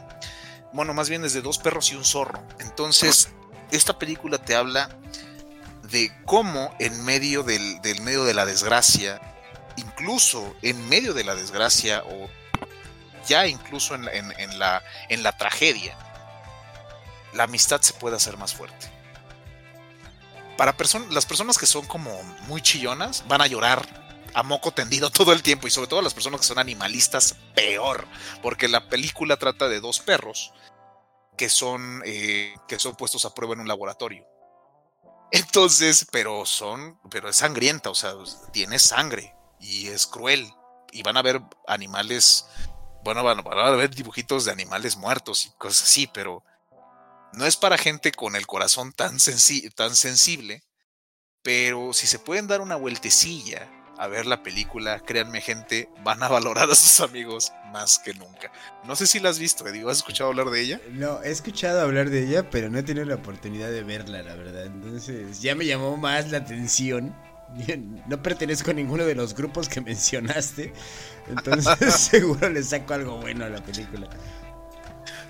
[0.72, 2.42] Bueno, más bien es de dos perros y un zorro.
[2.60, 3.30] Entonces,
[3.72, 4.90] esta película te habla
[5.84, 9.22] de cómo en medio del, del medio de la desgracia,
[9.76, 12.30] incluso en medio de la desgracia o
[13.28, 15.96] ya incluso en, en la, en la tragedia,
[17.34, 18.92] la amistad se puede hacer más fuerte.
[20.58, 25.10] Para perso- las personas que son como muy chillonas, van a llorar a moco tendido
[25.12, 28.08] todo el tiempo y sobre todo las personas que son animalistas, peor,
[28.42, 30.54] porque la película trata de dos perros
[31.38, 34.26] que son, eh, que son puestos a prueba en un laboratorio.
[35.32, 38.14] Entonces, pero son, pero es sangrienta, o sea,
[38.52, 40.48] tiene sangre y es cruel.
[40.92, 42.46] Y van a ver animales,
[43.04, 46.44] bueno, van, van a ver dibujitos de animales muertos y cosas así, pero
[47.36, 50.64] no es para gente con el corazón tan, sensi- tan sensible.
[51.44, 56.28] Pero si se pueden dar una vueltecilla a ver la película, créanme gente, van a
[56.28, 58.52] valorar a sus amigos más que nunca.
[58.86, 60.82] No sé si la has visto, Eddie, ¿has escuchado hablar de ella?
[60.92, 64.36] No, he escuchado hablar de ella, pero no he tenido la oportunidad de verla, la
[64.36, 64.66] verdad.
[64.66, 67.16] Entonces, ya me llamó más la atención.
[68.08, 70.74] No pertenezco a ninguno de los grupos que mencionaste.
[71.28, 74.10] Entonces, seguro le saco algo bueno a la película.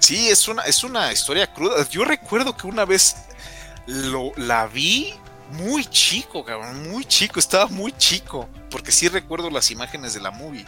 [0.04, 1.88] Sí, es una, es una historia cruda.
[1.90, 3.16] Yo recuerdo que una vez
[3.86, 5.14] lo, la vi
[5.52, 10.32] muy chico, cabrón, muy chico, estaba muy chico, porque sí recuerdo las imágenes de la
[10.32, 10.66] movie,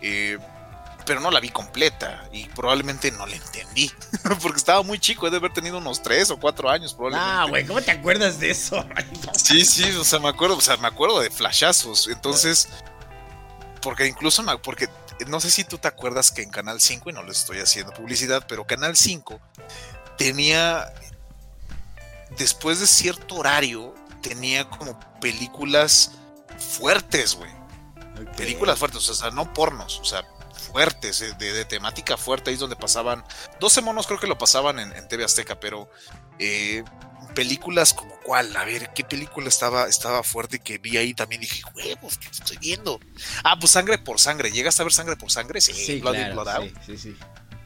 [0.00, 0.38] eh,
[1.06, 3.92] pero no la vi completa y probablemente no la entendí,
[4.42, 7.32] porque estaba muy chico, he de haber tenido unos 3 o 4 años probablemente.
[7.32, 8.84] Ah, güey, ¿cómo te acuerdas de eso?
[9.34, 12.08] Sí, sí, o sea, me acuerdo, o sea, me acuerdo de flashazos.
[12.08, 12.68] Entonces,
[13.80, 14.88] porque incluso me, porque
[15.26, 17.92] no sé si tú te acuerdas que en Canal 5, y no les estoy haciendo
[17.92, 19.40] publicidad, pero Canal 5
[20.16, 20.92] tenía,
[22.36, 26.12] después de cierto horario, tenía como películas
[26.58, 27.50] fuertes, güey.
[28.36, 30.24] Películas fuertes, o sea, no pornos, o sea,
[30.72, 33.24] fuertes, eh, de, de temática fuerte, ahí es donde pasaban,
[33.60, 35.88] 12 monos creo que lo pasaban en, en TV Azteca, pero
[36.38, 36.84] eh,
[37.34, 41.14] películas como cuál, a ver, ¿qué película estaba, estaba fuerte que vi ahí?
[41.14, 43.00] También dije, huevos, ¿qué estoy viendo?
[43.44, 45.60] Ah, pues Sangre por Sangre, ¿llegas a ver Sangre por Sangre?
[45.60, 46.72] Sí, Sí, Blood in, claro, Blood Out.
[46.86, 47.16] sí, sí.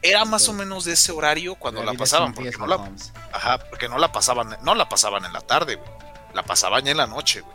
[0.04, 2.90] Era más o menos de ese horario cuando la, pasaban, porque no la.
[3.32, 5.90] Ajá, porque no la pasaban, no la pasaban en la tarde, güey.
[6.34, 7.54] La pasaban ya en la noche, güey.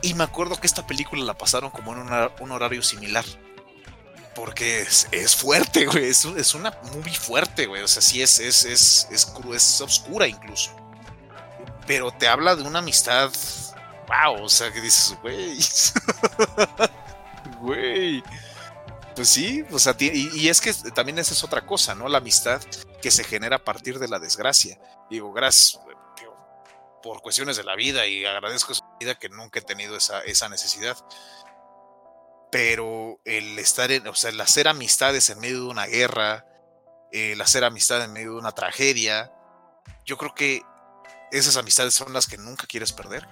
[0.00, 3.24] Y me acuerdo que esta película la pasaron como en una- un horario similar.
[4.34, 6.06] Porque es, es fuerte, güey.
[6.08, 7.82] Es, es una movie fuerte, güey.
[7.82, 10.74] O sea, sí es, es, es, es, cru- es oscura incluso.
[11.86, 13.30] Pero te habla de una amistad.
[14.08, 15.58] Wow, o sea, que dices, güey.
[17.60, 18.22] Güey.
[19.14, 22.08] Pues sí, o sea, y, es que también esa es otra cosa, ¿no?
[22.08, 22.60] La amistad
[23.00, 24.78] que se genera a partir de la desgracia.
[25.08, 25.80] Digo, gracias
[27.02, 30.48] por cuestiones de la vida y agradezco su vida que nunca he tenido esa, esa
[30.48, 30.96] necesidad.
[32.50, 36.46] Pero el estar en, o sea, el hacer amistades en medio de una guerra,
[37.12, 39.32] el hacer amistad en medio de una tragedia,
[40.04, 40.62] yo creo que
[41.38, 43.26] esas amistades son las que nunca quieres perder.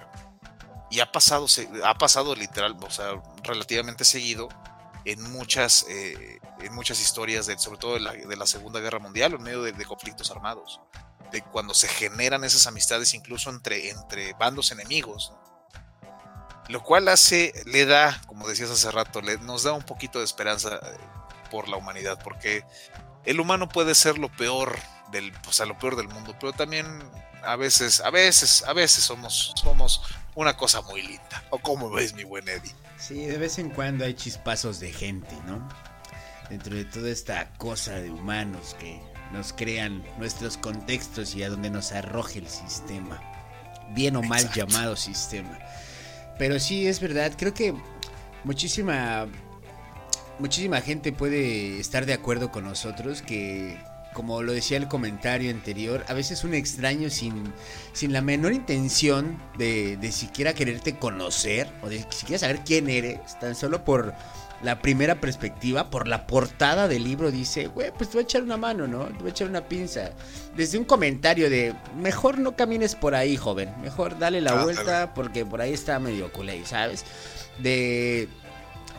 [0.91, 1.47] Y ha pasado,
[1.85, 4.49] ha pasado literal, o sea, relativamente seguido
[5.05, 8.99] en muchas, eh, en muchas historias, de, sobre todo de la, de la Segunda Guerra
[8.99, 10.81] Mundial, en medio de, conflictos armados,
[11.31, 15.33] de cuando se generan esas amistades incluso entre, entre bandos enemigos.
[16.69, 20.25] lo cual hace, le da, como decías hace rato, le, nos da un poquito de
[20.25, 20.99] esperanza eh,
[21.51, 22.65] por la humanidad, porque
[23.25, 24.77] el humano puede ser lo peor
[25.11, 26.87] del, o sea, lo peor del mundo, pero también
[27.45, 30.03] a veces, a veces, a veces somos, somos
[30.35, 31.45] una cosa muy linda.
[31.51, 32.75] ¿O cómo ves, mi buen Eddie?
[32.99, 35.69] Sí, de vez en cuando hay chispazos de gente, ¿no?
[36.49, 39.01] Dentro de toda esta cosa de humanos que
[39.33, 43.21] nos crean nuestros contextos y a donde nos arroje el sistema.
[43.91, 45.59] Bien o mal llamado sistema.
[46.39, 47.75] Pero sí, es verdad, creo que
[48.45, 49.27] muchísima
[50.39, 53.79] muchísima gente puede estar de acuerdo con nosotros que
[54.13, 57.53] como lo decía el comentario anterior, a veces un extraño sin,
[57.93, 63.39] sin la menor intención de, de siquiera quererte conocer o de siquiera saber quién eres,
[63.41, 64.15] tan solo por
[64.63, 68.43] la primera perspectiva, por la portada del libro, dice, güey, pues te voy a echar
[68.43, 69.07] una mano, ¿no?
[69.07, 70.11] Te voy a echar una pinza.
[70.57, 75.15] Desde un comentario de, mejor no camines por ahí, joven, mejor dale la Ah, vuelta
[75.15, 77.05] porque por ahí está medio culé, ¿sabes?
[77.59, 78.29] De...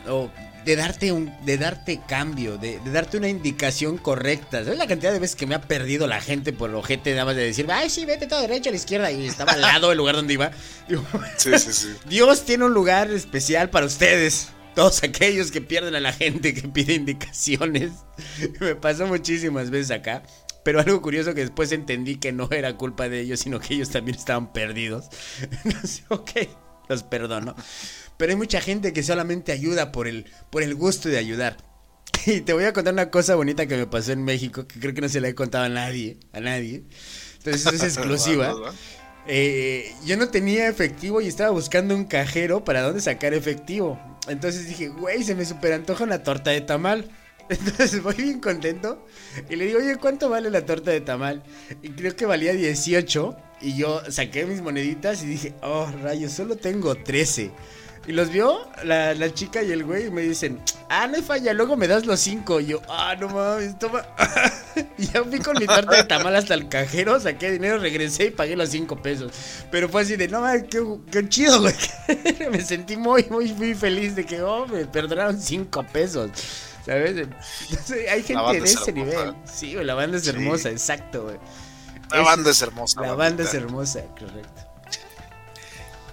[0.06, 0.28] o
[0.64, 4.64] de darte un de darte cambio, de, de darte una indicación correcta.
[4.64, 7.36] ¿Sabes la cantidad de veces que me ha perdido la gente por ojete nada más
[7.36, 9.98] de decir, ay sí, vete todo derecho a la izquierda y estaba al lado del
[9.98, 10.50] lugar donde iba?
[10.88, 11.04] Digo,
[11.36, 11.94] Sí, sí, sí.
[12.08, 14.48] Dios tiene un lugar especial para ustedes.
[14.74, 17.92] Todos aquellos que pierden a la gente que pide indicaciones.
[18.60, 20.24] Me pasó muchísimas veces acá.
[20.64, 23.90] Pero algo curioso que después entendí que no era culpa de ellos, sino que ellos
[23.90, 25.06] también estaban perdidos.
[25.64, 26.30] Entonces, ok,
[26.88, 27.54] los perdono.
[28.16, 31.56] Pero hay mucha gente que solamente ayuda por el, por el gusto de ayudar.
[32.26, 34.94] Y te voy a contar una cosa bonita que me pasó en México, que creo
[34.94, 36.84] que no se la he contado a nadie, a nadie.
[37.38, 38.48] Entonces es exclusiva.
[38.48, 38.74] Va, va, va.
[39.26, 43.98] Eh, yo no tenía efectivo y estaba buscando un cajero para dónde sacar efectivo.
[44.28, 47.10] Entonces dije, güey, se me super antoja una torta de tamal.
[47.48, 49.06] Entonces voy bien contento
[49.50, 51.42] y le digo, oye, ¿cuánto vale la torta de tamal?
[51.82, 56.56] Y creo que valía 18 y yo saqué mis moneditas y dije, oh, rayos, solo
[56.56, 57.50] tengo 13.
[58.06, 61.22] Y los vio la, la chica y el güey y me dicen, ah, no hay
[61.22, 62.60] falla, luego me das los 5.
[62.60, 64.04] Y yo, ah, no mames, toma.
[64.98, 68.30] y ya fui con mi torta de tamal hasta el cajero, saqué dinero, regresé y
[68.30, 69.32] pagué los 5 pesos.
[69.70, 71.74] Pero fue así de, no mames, qué, qué chido, güey.
[72.50, 76.30] me sentí muy, muy, muy feliz de que, oh, me perdonaron 5 pesos.
[76.84, 77.16] ¿Sabes?
[77.16, 78.92] Entonces, hay gente de es ese hermosa.
[78.92, 79.34] nivel.
[79.50, 80.28] Sí, güey, la banda es Sí.
[80.28, 81.38] hermosa, exacto, güey.
[82.10, 83.00] La banda es hermosa.
[83.00, 83.24] La bandita.
[83.24, 84.62] banda es hermosa, correcto.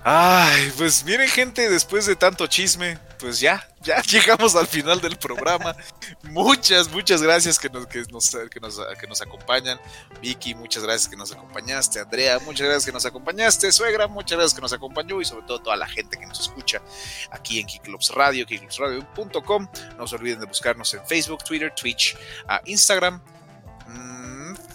[0.04, 5.16] Ay, pues miren gente, después de tanto chisme, pues ya, ya llegamos al final del
[5.16, 5.76] programa.
[6.24, 9.80] Muchas, muchas gracias que nos, que nos, que nos, que nos acompañan.
[10.20, 11.99] Vicky, muchas gracias que nos acompañaste.
[11.99, 13.72] Andrea, muchas gracias que nos acompañaste.
[13.72, 16.82] Suegra, muchas gracias que nos acompañó y sobre todo toda la gente que nos escucha
[17.30, 19.68] aquí en Kiklops Radio, kikklopsradio.com.
[19.97, 22.18] No se olviden de buscarnos en Facebook, Twitter, Twitch,
[22.66, 23.22] Instagram.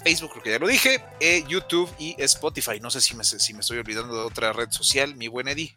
[0.06, 2.78] Facebook, creo que ya lo dije, eh, YouTube y Spotify.
[2.80, 5.74] No sé si me, si me estoy olvidando de otra red social, mi buen Eddie.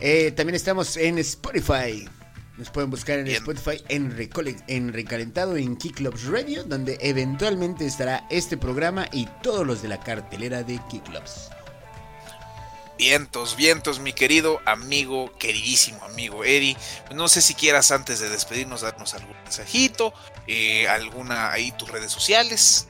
[0.00, 2.08] Eh, también estamos en Spotify.
[2.58, 3.36] Nos pueden buscar en Bien.
[3.38, 9.66] Spotify en, recole- en Recalentado en Kicklubs Radio, donde eventualmente estará este programa y todos
[9.66, 11.48] los de la cartelera de Kicklubs.
[12.98, 16.76] Vientos, vientos, mi querido amigo, queridísimo amigo Eddie.
[17.14, 20.12] No sé si quieras antes de despedirnos darnos algún mensajito,
[20.46, 22.88] eh, alguna ahí tus redes sociales.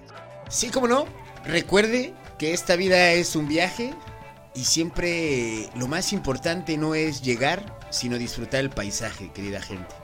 [0.53, 1.07] Sí, como no,
[1.47, 3.95] recuerde que esta vida es un viaje
[4.55, 9.95] y siempre lo más importante no es llegar, sino disfrutar el paisaje, querida gente.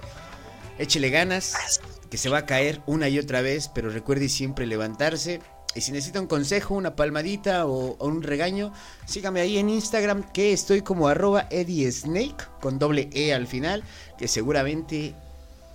[0.79, 5.43] Échele ganas, que se va a caer una y otra vez, pero recuerde siempre levantarse.
[5.75, 8.73] Y si necesita un consejo, una palmadita o, o un regaño,
[9.05, 13.85] sígame ahí en Instagram que estoy como arroba Eddie Snake con doble E al final,
[14.17, 15.15] que seguramente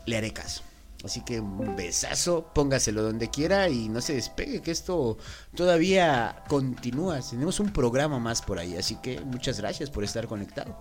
[0.07, 0.63] le haré caso.
[1.03, 5.17] Así que un besazo, póngaselo donde quiera y no se despegue, que esto
[5.53, 7.19] todavía continúa.
[7.19, 10.79] Tenemos un programa más por ahí, así que muchas gracias por estar conectado.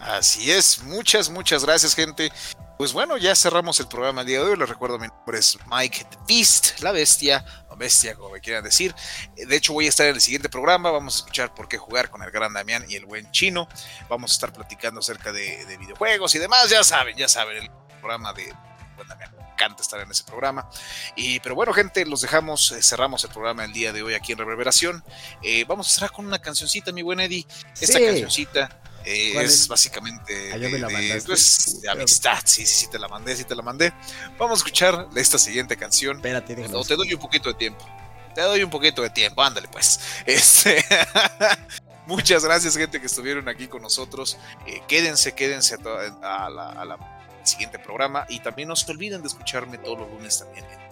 [0.00, 2.30] Así es, muchas, muchas gracias, gente.
[2.78, 4.56] Pues bueno, ya cerramos el programa el día de hoy.
[4.56, 8.64] Les recuerdo, mi nombre es Mike the Beast, la bestia, o bestia, como me quieran
[8.64, 8.94] decir.
[9.34, 10.90] De hecho, voy a estar en el siguiente programa.
[10.90, 13.68] Vamos a escuchar por qué jugar con el gran Damián y el buen chino.
[14.08, 16.68] Vamos a estar platicando acerca de, de videojuegos y demás.
[16.68, 17.70] Ya saben, ya saben, el
[18.00, 18.52] programa de
[18.96, 19.30] buen Damián.
[19.38, 20.68] Me encanta estar en ese programa.
[21.14, 24.32] Y, pero bueno, gente, los dejamos, eh, cerramos el programa el día de hoy aquí
[24.32, 25.04] en Reverberación.
[25.42, 27.46] Eh, vamos a cerrar con una cancioncita, mi buen Eddie.
[27.80, 28.04] Esta Sí.
[28.04, 29.68] cancioncita eh, ¿Cuál es, es?
[29.68, 32.38] básicamente Ah, me la de- pues, de amistad.
[32.44, 33.92] Sí, sí, sí, te la mandé, sí te la mandé.
[34.36, 36.16] Vamos a escuchar esta siguiente canción.
[36.16, 36.84] Espérate, O déjalo.
[36.84, 37.86] te doy un poquito de tiempo.
[38.34, 40.00] Te doy un poquito de tiempo, ándale pues.
[40.26, 40.84] Este,
[42.06, 44.38] Muchas gracias gente que estuvieron aquí con nosotros.
[44.66, 47.15] Eh, quédense, quédense a, toda- a la, a la-
[47.46, 48.26] siguiente programa.
[48.28, 50.86] Y también no se olviden de escucharme todos los lunes también en-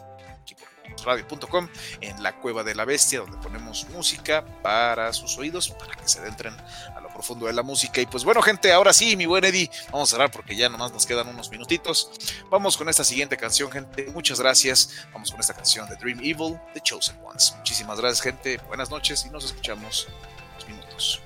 [1.04, 1.68] radio.com
[2.00, 6.20] en la cueva de la bestia donde ponemos música para sus oídos para que se
[6.20, 6.54] adentren
[6.94, 8.00] a lo profundo de la música.
[8.00, 10.92] Y pues bueno gente ahora sí mi buen Eddie vamos a cerrar porque ya nomás
[10.92, 12.10] nos quedan unos minutitos.
[12.48, 14.06] Vamos con esta siguiente canción gente.
[14.14, 15.06] Muchas gracias.
[15.12, 17.54] Vamos con esta canción de Dream Evil The Chosen Ones.
[17.58, 18.58] Muchísimas gracias gente.
[18.68, 20.06] Buenas noches y nos escuchamos
[20.52, 21.20] unos minutos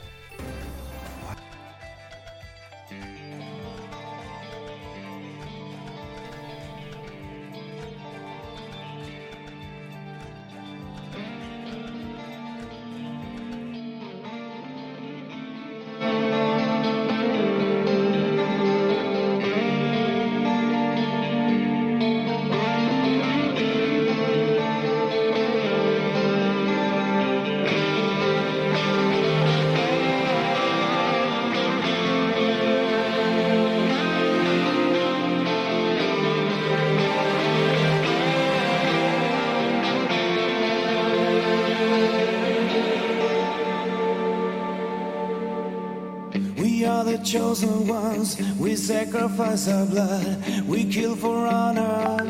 [47.68, 52.24] chosen ones, we sacrifice our blood, we kill for honor.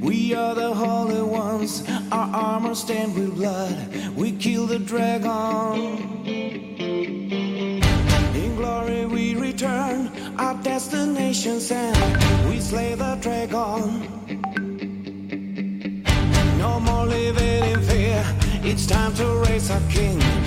[0.00, 3.76] We are the holy ones, our armor stained with blood,
[4.16, 6.26] we kill the dragon.
[8.34, 14.06] In glory we return, our destination's end, we slay the dragon.
[16.58, 18.24] No more living in fear,
[18.62, 20.37] it's time to raise our king.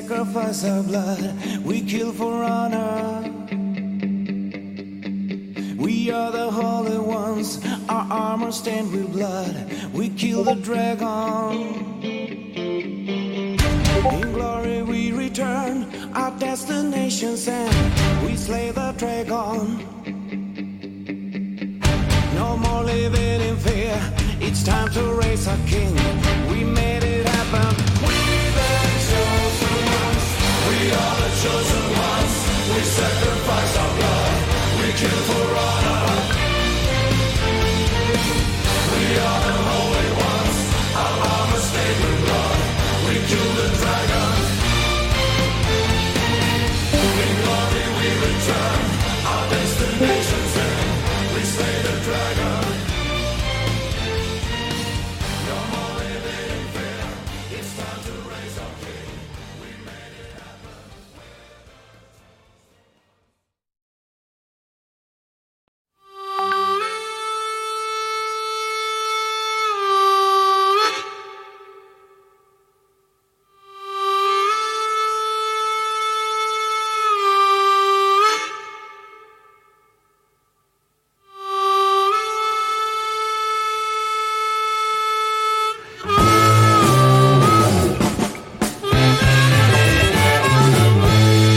[0.00, 1.36] Sacrifice our blood.
[1.62, 3.22] We kill for honor.
[5.76, 7.60] We are the holy ones.
[7.88, 9.54] Our armor stained with blood.
[9.92, 12.00] We kill the dragon.
[14.14, 15.86] In glory we return.
[16.14, 18.24] Our destination's end.
[18.24, 19.84] We slay the dragon.
[22.34, 23.96] No more living in fear.
[24.40, 25.94] It's time to raise our king.
[31.42, 32.34] chosen ones.
[32.68, 34.36] We sacrifice our blood.
[34.80, 36.04] We kill for honor.
[38.92, 40.58] We are the holy ones.
[41.02, 42.60] Our armor stained with blood.
[43.08, 43.79] We kill the